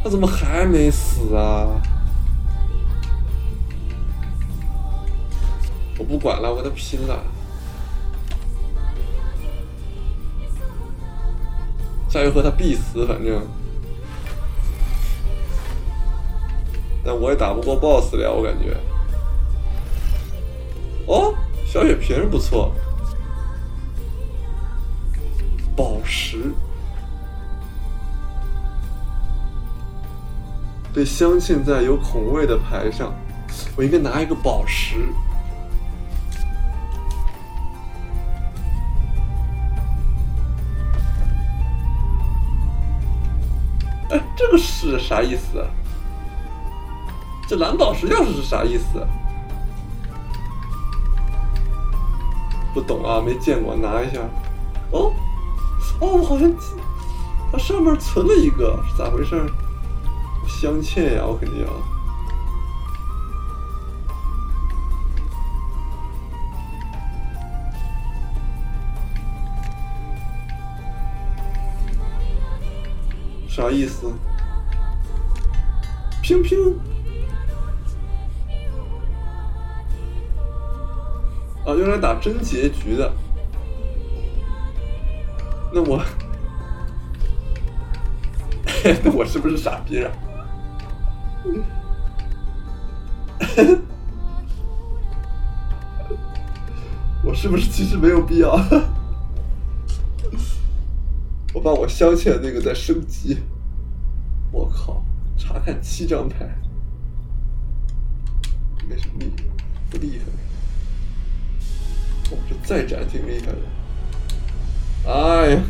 [0.00, 1.66] 他怎么还没死啊？
[5.98, 7.18] 我不管了，我跟他拼了。
[12.08, 13.44] 下回合他必死，反正。
[17.04, 18.76] 但我也打不过 BOSS 了，我感觉。
[21.08, 21.34] 哦，
[21.66, 22.72] 小血瓶不错。
[31.20, 33.12] 镶嵌在有孔位的牌上，
[33.76, 34.96] 我应该拿一个宝石。
[44.08, 45.62] 哎，这个是啥意思？
[47.46, 49.06] 这蓝宝石钥匙是啥意思？
[52.72, 54.20] 不懂啊，没见过，拿一下。
[54.90, 55.12] 哦，
[56.00, 56.50] 哦，我好像
[57.52, 59.44] 它上面存了一个，是咋回事？
[60.60, 61.66] 镶嵌呀，我肯定要。
[73.48, 74.12] 啥意思？
[76.22, 76.78] 拼拼。
[81.64, 83.10] 啊，用来打真结局的。
[85.72, 86.04] 那我，
[89.02, 90.12] 那我是不是傻逼啊？
[97.24, 98.54] 我是不是其实没有必要？
[101.52, 103.38] 我把我镶嵌的那个再升级。
[104.52, 105.02] 我靠！
[105.38, 106.48] 查看七张牌，
[108.88, 109.42] 没什么厉害，
[109.90, 110.24] 不厉害。
[112.30, 113.58] 我，这再斩挺厉害的。
[115.10, 115.62] 哎呀，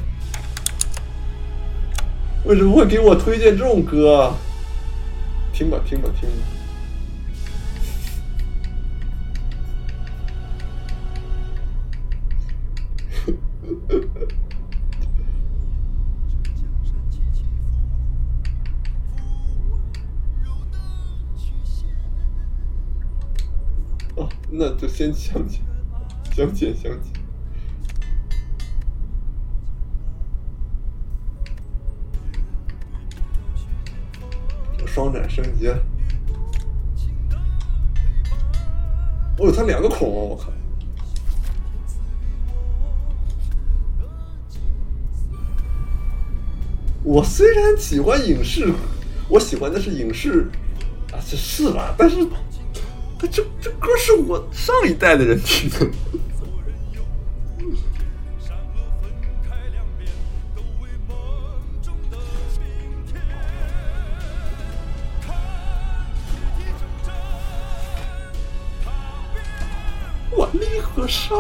[2.45, 4.35] 为什么会给我推荐这种歌？
[5.61, 6.37] 听吧，听吧，听吧。
[24.17, 25.61] 哦，那就先相见，
[26.35, 27.20] 相见，相见。
[35.01, 35.67] 双斩升级。
[39.39, 40.53] 哦，它两个孔，我靠！
[47.03, 48.71] 我虽然喜欢影视，
[49.31, 50.47] 我喜欢的是影视
[51.13, 51.95] 啊，这是吧？
[51.97, 52.17] 但是，
[53.19, 55.79] 这这歌是我上一代的人听的。
[71.31, 71.39] 山。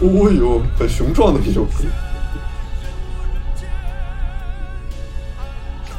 [0.00, 1.72] 哦呦，很雄壮的一首歌。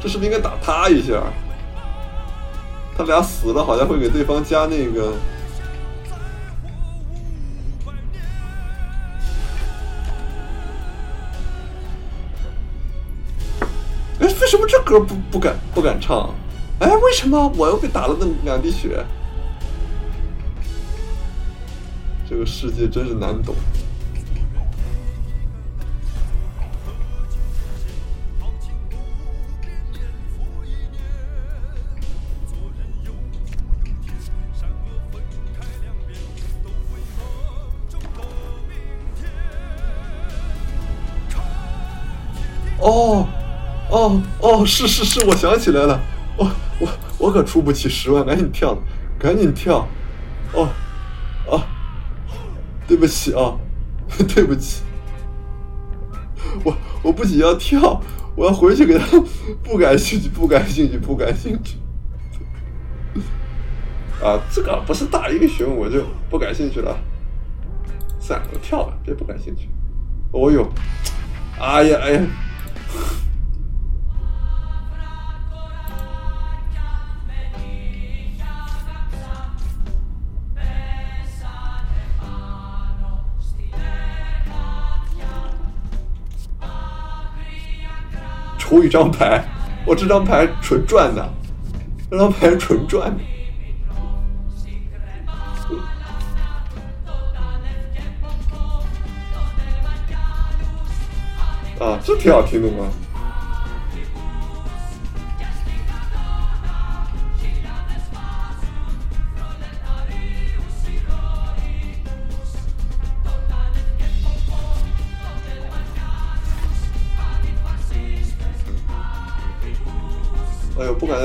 [0.01, 1.23] 这是不是应该打他一下？
[2.95, 5.13] 他俩死了，好像会给对方加那个。
[14.19, 16.29] 哎，为什么这歌不不敢不敢唱？
[16.79, 19.03] 哎，为什么我又被打了那么两滴血？
[22.29, 23.55] 这个世界真是难懂。
[42.79, 43.25] 哦，
[43.93, 46.01] 哦，哦，是是是，我想起来了，
[46.35, 46.49] 我
[46.79, 46.89] 我
[47.19, 48.75] 我可出不起十万，赶紧跳，
[49.19, 49.87] 赶紧跳，
[50.51, 50.67] 哦，
[51.47, 51.61] 啊，
[52.87, 53.53] 对不起啊，
[54.33, 54.81] 对不起，
[56.63, 58.01] 我我不仅要跳，
[58.35, 59.05] 我要回去给他，
[59.61, 61.77] 不感兴趣，不感兴趣，不感兴趣，
[64.25, 66.97] 啊，这个不是大英雄，我就不感兴趣了，
[68.19, 69.69] 算了，我跳吧，别不感兴趣，
[70.31, 70.67] 哦呦，
[71.59, 72.21] 哎呀哎呀。
[88.73, 89.45] 抽一张牌，
[89.85, 91.29] 我这张牌纯赚的，
[92.09, 93.23] 这张牌纯赚的。
[101.85, 102.87] 啊，这挺好听的吗？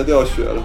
[0.09, 0.63] 掉血了。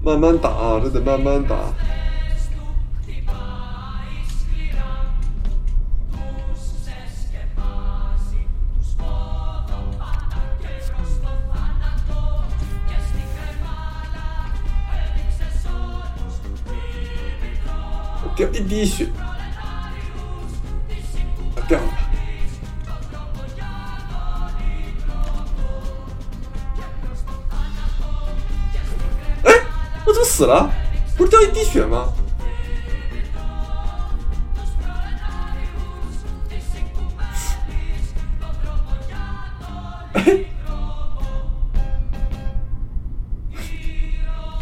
[0.00, 1.87] 慢慢打，啊这得慢慢打。
[18.58, 19.06] 一滴血，
[21.54, 21.86] 啊掉了。
[29.44, 29.52] 哎，
[30.04, 30.68] 我怎么死了？
[31.16, 32.12] 不是掉一滴血吗？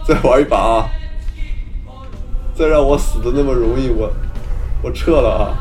[0.07, 0.91] 再玩一把啊！
[2.57, 4.11] 再让我死的那么容易，我
[4.83, 5.61] 我撤了啊！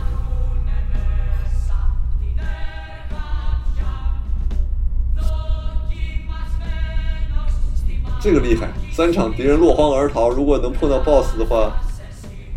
[8.22, 11.74] 这个厉害，三场敌人落荒而逃，如果能碰到 BOSS 的话，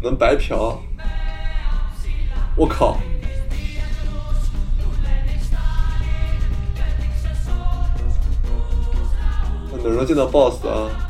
[0.01, 0.81] 能白嫖。
[2.55, 2.97] 我靠！
[9.73, 11.08] 那哪能见到 BOSS 啊？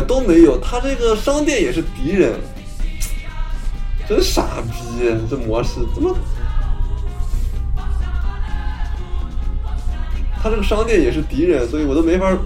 [0.00, 2.34] 都没有，他这个商店也是敌人，
[4.08, 5.14] 真傻逼！
[5.28, 6.16] 这模式怎么？
[10.42, 12.36] 他这个商店也是敌人，所以我都没法。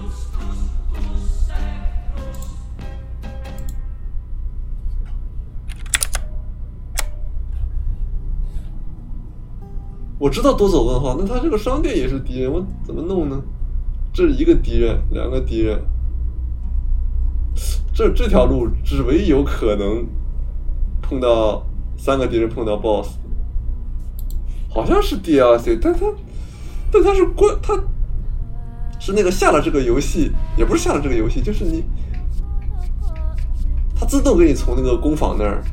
[10.17, 13.41] 我知道多走问号，那他这个商店也是敌人，我怎么弄呢？
[14.13, 15.79] 这是一个敌人，两个敌人。
[18.01, 20.03] 这这条路只唯一有可能
[21.03, 21.63] 碰到
[21.95, 23.09] 三个敌人碰到 BOSS，
[24.67, 26.07] 好像是 DLC，但他
[26.91, 27.75] 但他是关他
[28.99, 31.83] 是那个下了这个游戏，也不是下了这个游戏，就是你
[33.95, 35.63] 他自动给你从那个工坊那儿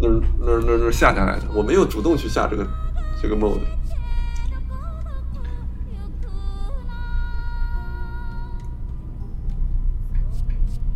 [0.00, 2.66] 那儿那儿那儿那儿下下来的，我没有主动去下这个
[3.20, 3.60] 这个 mode。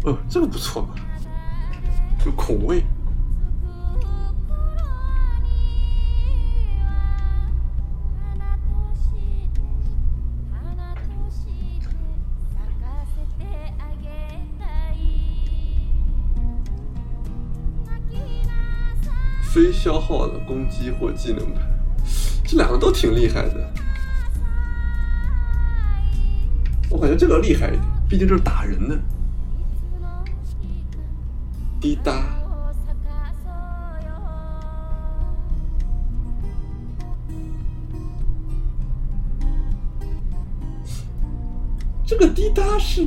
[0.04, 0.94] 哦，这个不错嘛，
[2.26, 2.84] 有孔位。
[19.42, 21.60] 非消耗的攻击或技能牌，
[22.44, 23.72] 这两个都挺厉害的。
[26.90, 28.98] 我感觉这个厉害一点，毕竟这是打人的。
[31.84, 32.24] 滴答，
[42.06, 43.06] 这个滴答是，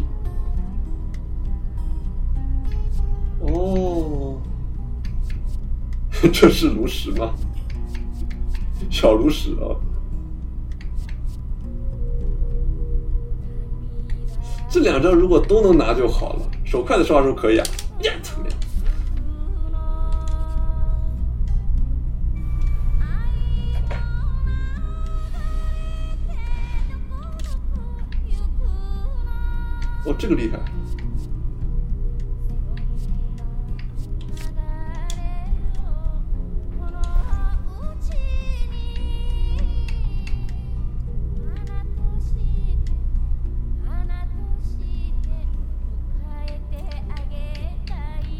[3.39, 4.39] 哦，
[6.31, 7.33] 这是炉石吗？
[8.91, 9.73] 小炉石啊！
[14.69, 17.65] 这两张如果都能拿就好了，手快的刷时候可以啊。
[30.27, 30.59] 这个厉害！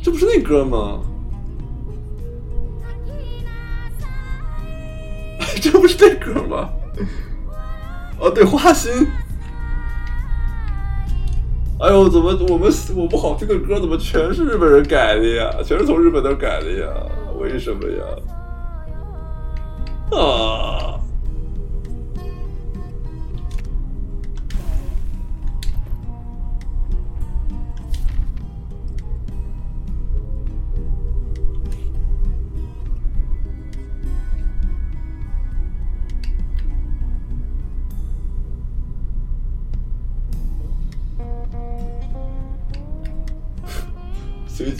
[0.03, 1.01] 这不是那歌吗？
[5.61, 6.69] 这不是那歌吗？
[8.19, 9.07] 哦，对，花心。
[11.79, 15.51] 哎呦，怎么我们我不好听的歌怎么全是日本人改的呀？
[15.63, 16.87] 全是从日本那改的呀？
[17.39, 18.03] 为什么呀？
[20.09, 20.56] 啊！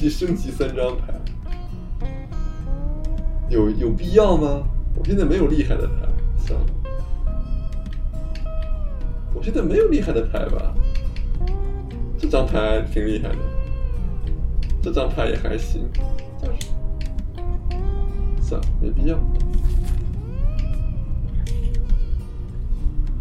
[0.09, 1.13] 升级三张牌。
[3.49, 4.63] 有有必要吗？
[4.95, 6.07] 我现在没有厉害的牌，
[6.37, 6.65] 算了。
[9.33, 10.73] 我现在没有厉害的牌吧？
[12.17, 13.37] 这张牌挺厉害的，
[14.81, 15.87] 这张牌也还行，
[18.41, 19.17] 算了，没必要。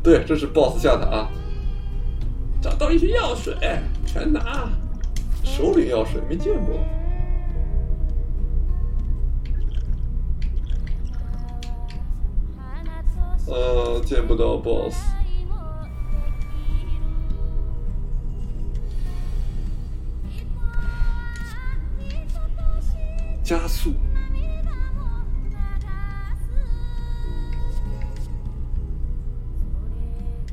[0.03, 1.29] 对，这是 BOSS 下塔，
[2.63, 3.55] 找到一些药水，
[4.07, 4.71] 全拿。
[5.57, 6.77] 首领药水没见过。
[13.47, 14.97] 呃，见不到 BOSS。
[23.43, 23.95] 加速。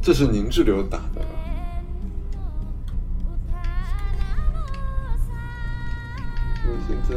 [0.01, 0.99] 这是凝滞流打
[7.09, 7.15] 在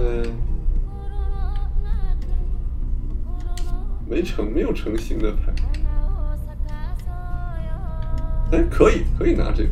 [4.08, 5.52] 没成，没有成型的牌。
[8.52, 9.70] 哎，可以，可以拿这个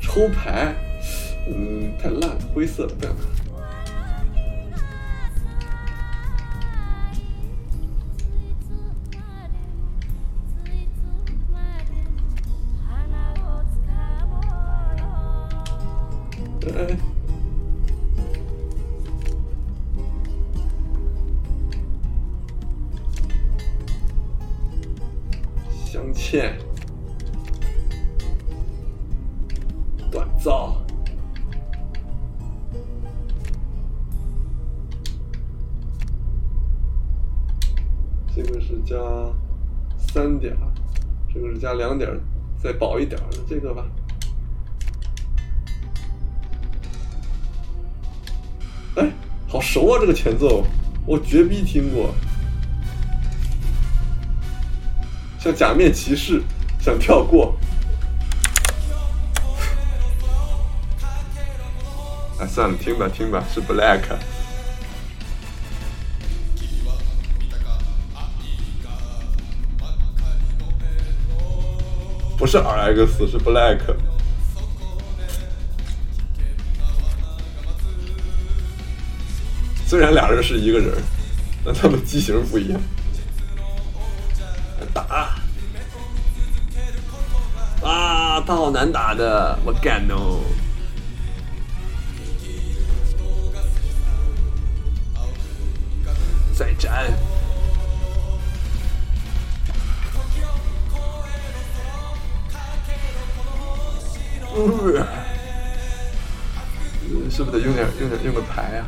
[0.00, 0.74] 抽牌。
[1.48, 3.35] 嗯，太烂了，灰色的不想拿。
[50.06, 50.64] 这个前奏，
[51.04, 52.14] 我绝逼听过。
[55.40, 56.40] 像假面骑士，
[56.80, 57.58] 想跳过。
[62.38, 64.02] 哎，算了，听吧听吧，是 Black。
[72.38, 73.80] 不是 RX，是 Black。
[79.88, 80.92] 虽然俩人是一个人，
[81.64, 82.80] 但他们机型不一样。
[84.92, 85.02] 打
[87.82, 88.42] 啊！
[88.46, 90.40] 他好难打的，我干哦！
[96.54, 97.12] 再战！
[104.54, 105.06] 呃，
[107.30, 108.84] 是不是得用点用点用个牌呀、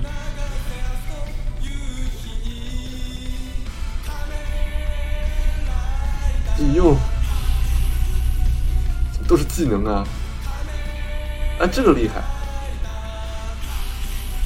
[6.75, 6.97] 用
[9.27, 10.07] 都是技能啊！
[11.61, 12.23] 哎，这个厉害，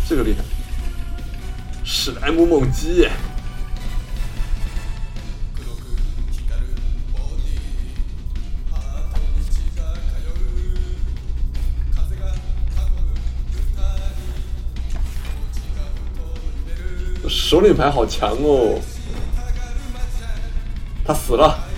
[0.08, 0.42] 这个厉害，
[1.84, 3.08] 史莱姆猛击！
[17.28, 18.80] 首领牌好强哦！
[21.04, 21.71] 他死了。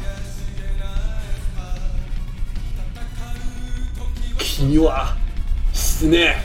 [4.65, 5.15] 君は
[5.75, 6.37] 死ね。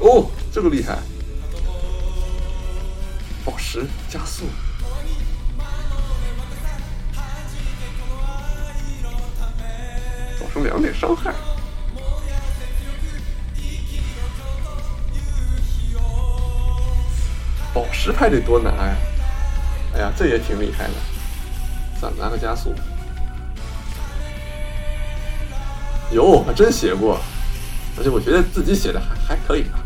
[0.00, 0.96] 哦，这个厉害！
[3.44, 4.46] 宝石加速，
[10.38, 11.34] 造成两点伤害。
[17.74, 18.96] 宝石牌得多拿呀！
[19.94, 20.94] 哎呀，这也挺厉害的。
[21.98, 22.74] 算了，拿个加速。
[26.10, 27.20] 有，还真写过，
[27.96, 29.78] 而且我觉得自己写的还还可以吧。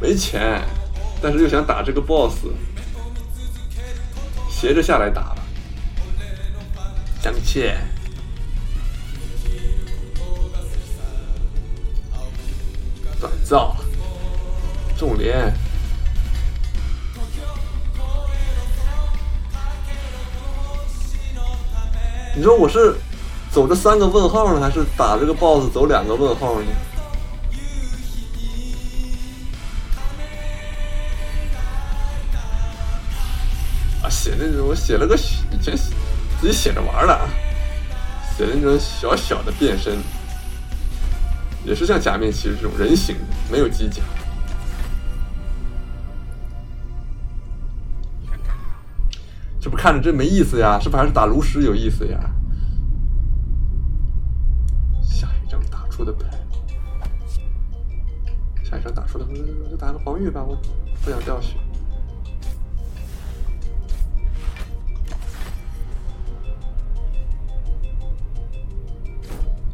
[0.00, 0.62] 没钱，
[1.20, 2.46] 但是又想打这个 BOSS，
[4.48, 5.36] 斜着下来打吧。
[7.20, 7.76] 镶嵌。
[13.20, 13.76] 短造。
[15.00, 15.50] 重连，
[22.36, 22.94] 你说我是
[23.50, 26.66] 走这三个问号呢，还是打这个 BOSS 走两个问号呢？
[34.02, 35.74] 啊，写那种，我写了个以前
[36.42, 37.18] 自己写着玩的，
[38.36, 39.96] 写的那种小小的变身，
[41.64, 43.16] 也是像假面骑士这种人形，
[43.50, 44.02] 没有机甲。
[49.80, 50.78] 看着真没意思呀？
[50.78, 52.20] 是不是还是打炉石有意思呀？
[55.00, 56.26] 下一张打出的牌，
[58.62, 60.54] 下一张打出的，我就打个防御吧，我
[61.02, 61.56] 不想掉血。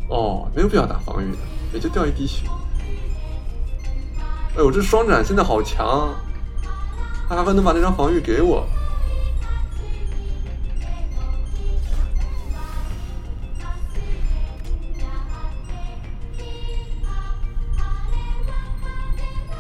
[0.09, 1.39] 哦，没有必要打防御的，
[1.73, 2.47] 也就掉一滴血。
[4.55, 6.15] 哎呦，这双斩现在好强，
[7.29, 8.65] 他还会能把那张防御给我。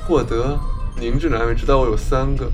[0.06, 0.56] 获得
[1.00, 2.48] 凝滞的安慰，直到我有三个。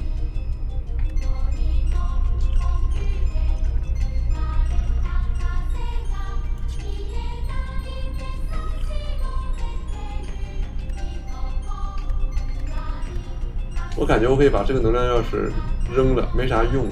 [13.95, 15.53] 我感觉我可以把这个能量钥匙
[15.95, 16.89] 扔了，没啥用。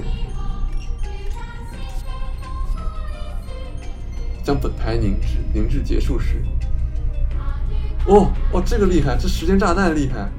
[4.43, 6.41] 将本牌凝滞，凝滞结束时。
[8.05, 10.29] 哦哦，这个厉害，这时间炸弹厉害。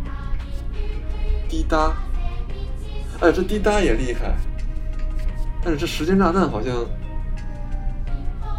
[1.53, 1.95] 滴答，
[3.21, 4.35] 哎，这滴答也厉害，
[5.63, 6.75] 但是这时间炸弹好像，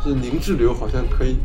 [0.04, 1.40] 这凝滞流好像可以，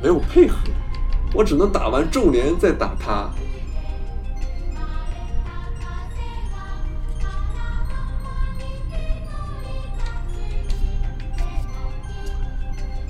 [0.00, 0.56] 没有配合，
[1.34, 3.28] 我只能打完重连再打他。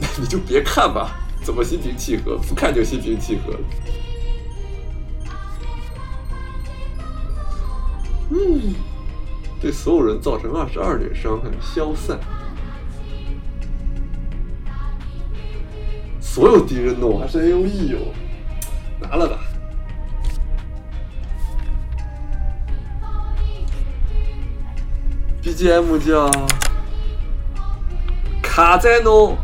[0.18, 1.18] 你就别看吧。
[1.42, 2.38] 怎么心平气和？
[2.38, 3.58] 不看就心平气和。
[8.30, 8.74] 嗯，
[9.60, 12.18] 对所有人造成二十二点伤害，消散。
[16.20, 17.98] 所有敌人弄还是 A O E 哟，
[19.00, 19.38] 拿了吧。
[25.42, 26.30] B G M 叫
[28.40, 29.36] 卡在弄。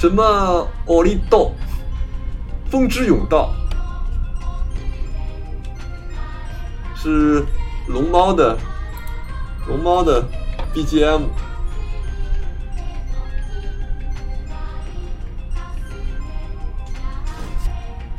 [0.00, 0.66] 什么？
[0.86, 1.52] 奥利道，
[2.70, 3.54] 风之甬道，
[6.96, 7.44] 是
[7.86, 8.56] 龙猫的
[9.68, 10.26] 龙猫的
[10.72, 11.20] BGM。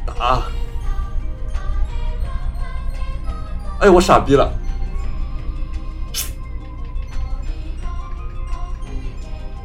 [0.05, 0.43] 打！
[3.79, 4.53] 哎，我傻逼了！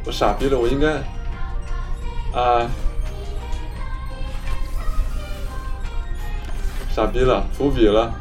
[0.03, 0.99] 我傻逼了，我应该。
[2.37, 2.69] 啊！
[6.91, 8.13] 傻逼了，伏笔了。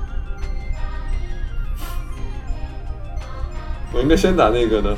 [3.93, 4.97] 我应该先打那个的。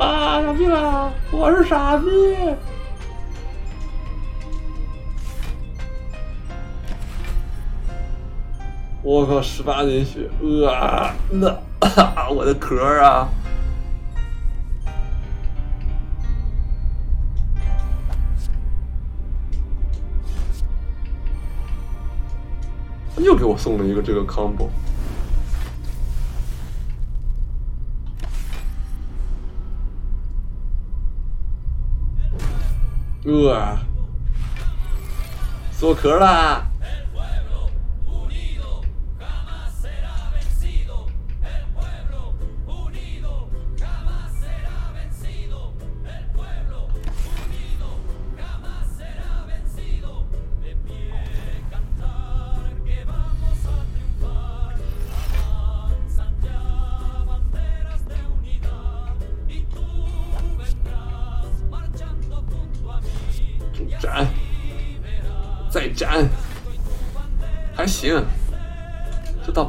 [0.00, 0.40] 啊！
[0.40, 2.06] 傻逼了，我是傻逼。
[9.02, 10.28] 我靠，十八点血！
[10.68, 11.48] 啊，那
[12.30, 13.28] 我的壳啊！
[23.20, 24.68] 又给我送了一个这个 combo，
[33.24, 33.78] 呃，
[35.72, 36.64] 锁壳啦！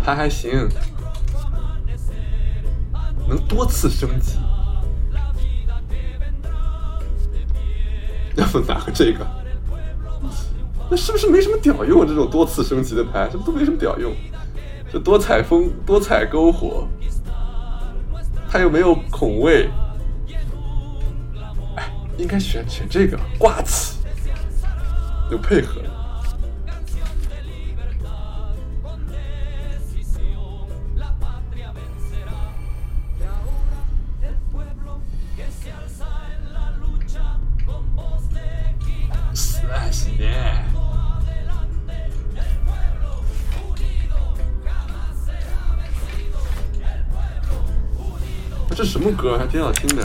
[0.09, 0.67] 这套牌还行，
[3.27, 4.39] 能多次升级。
[8.35, 9.27] 要不拿个这个？
[10.89, 12.07] 那是不是没什么屌用？
[12.07, 14.11] 这种多次升级的牌，这不都没什么屌用？
[14.91, 16.87] 这多彩风，多彩篝火，
[18.49, 19.69] 它又没有孔位，
[21.75, 23.99] 哎，应该选选这个挂起。
[25.29, 25.79] 有配合。
[49.21, 49.37] 歌？
[49.37, 50.03] 还挺好听的。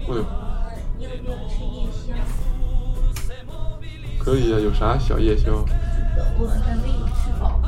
[0.00, 0.24] 哎呦？
[4.18, 5.64] 可以啊，有啥小夜宵？
[6.38, 7.62] 我还没有吃饱。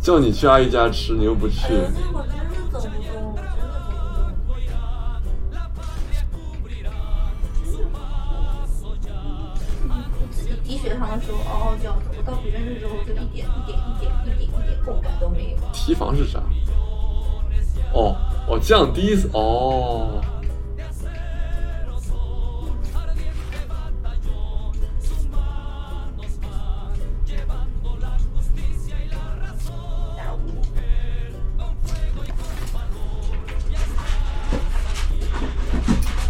[0.00, 1.56] 叫你去阿姨家吃，你又不去
[16.32, 16.42] 啥？
[17.92, 18.16] 哦
[18.48, 20.18] 哦，降低哦。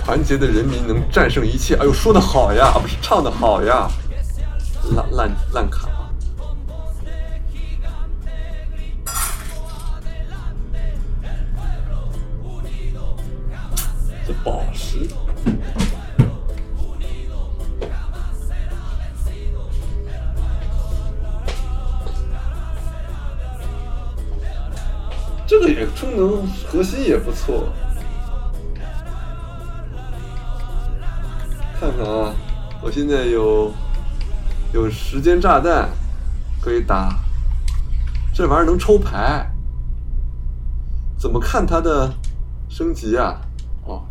[0.05, 1.77] 团结的人民能战胜一切。
[1.77, 3.89] 哎呦，说的好呀，啊不是唱的好呀，
[4.97, 5.89] 烂烂烂卡。
[27.45, 27.69] 错。
[31.81, 32.33] 看看啊，
[32.81, 33.73] 我现在有
[34.73, 35.89] 有时间炸弹
[36.61, 37.19] 可以打，
[38.33, 39.45] 这玩意儿能抽牌，
[41.19, 42.15] 怎么看它的
[42.69, 43.41] 升级啊？
[43.85, 44.05] 哦，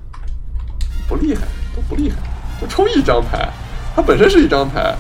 [1.08, 1.44] 不厉害，
[1.74, 2.18] 都不厉害，
[2.60, 3.50] 就抽一张牌，
[3.96, 4.94] 它本身是一张牌，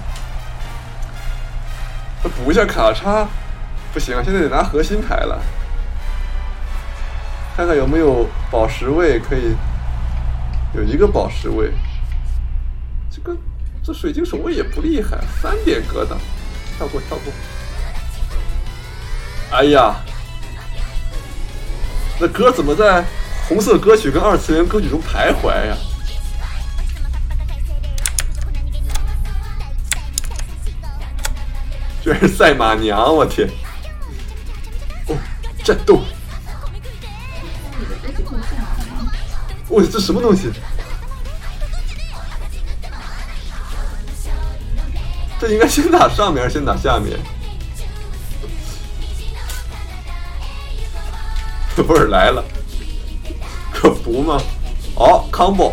[2.23, 3.27] 它补一下卡叉，
[3.93, 5.37] 不行，现在得拿核心牌了，
[7.61, 9.55] 看看有没有宝石位可以，
[10.73, 11.71] 有一个宝石位。
[13.11, 13.37] 这个
[13.83, 16.17] 这水晶守卫也不厉害，三点格挡，
[16.75, 17.31] 跳过跳过。
[19.51, 19.95] 哎呀，
[22.19, 23.05] 那歌怎么在
[23.47, 25.77] 红色歌曲跟二次元歌曲中徘徊呀？
[32.01, 33.47] 居然是赛马娘，我天！
[35.05, 35.15] 哦，
[35.63, 36.01] 战斗！
[39.71, 40.51] 我，这什么东西？
[45.39, 47.17] 这应该先打上面，还是先打下面？
[51.87, 52.43] 味儿来了，
[53.73, 54.39] 可不吗？
[54.95, 55.71] 哦，combo，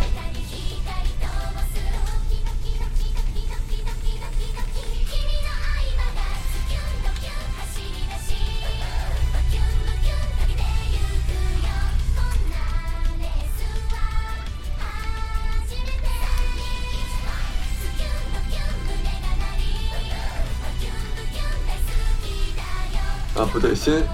[23.53, 24.07] 不对，先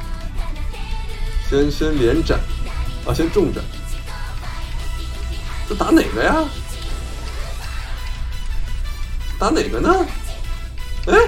[1.50, 2.38] 先先连斩，
[3.06, 3.62] 啊，先重斩。
[5.68, 6.44] 这打哪个呀？
[9.38, 10.06] 打哪个呢？
[11.06, 11.18] 哎，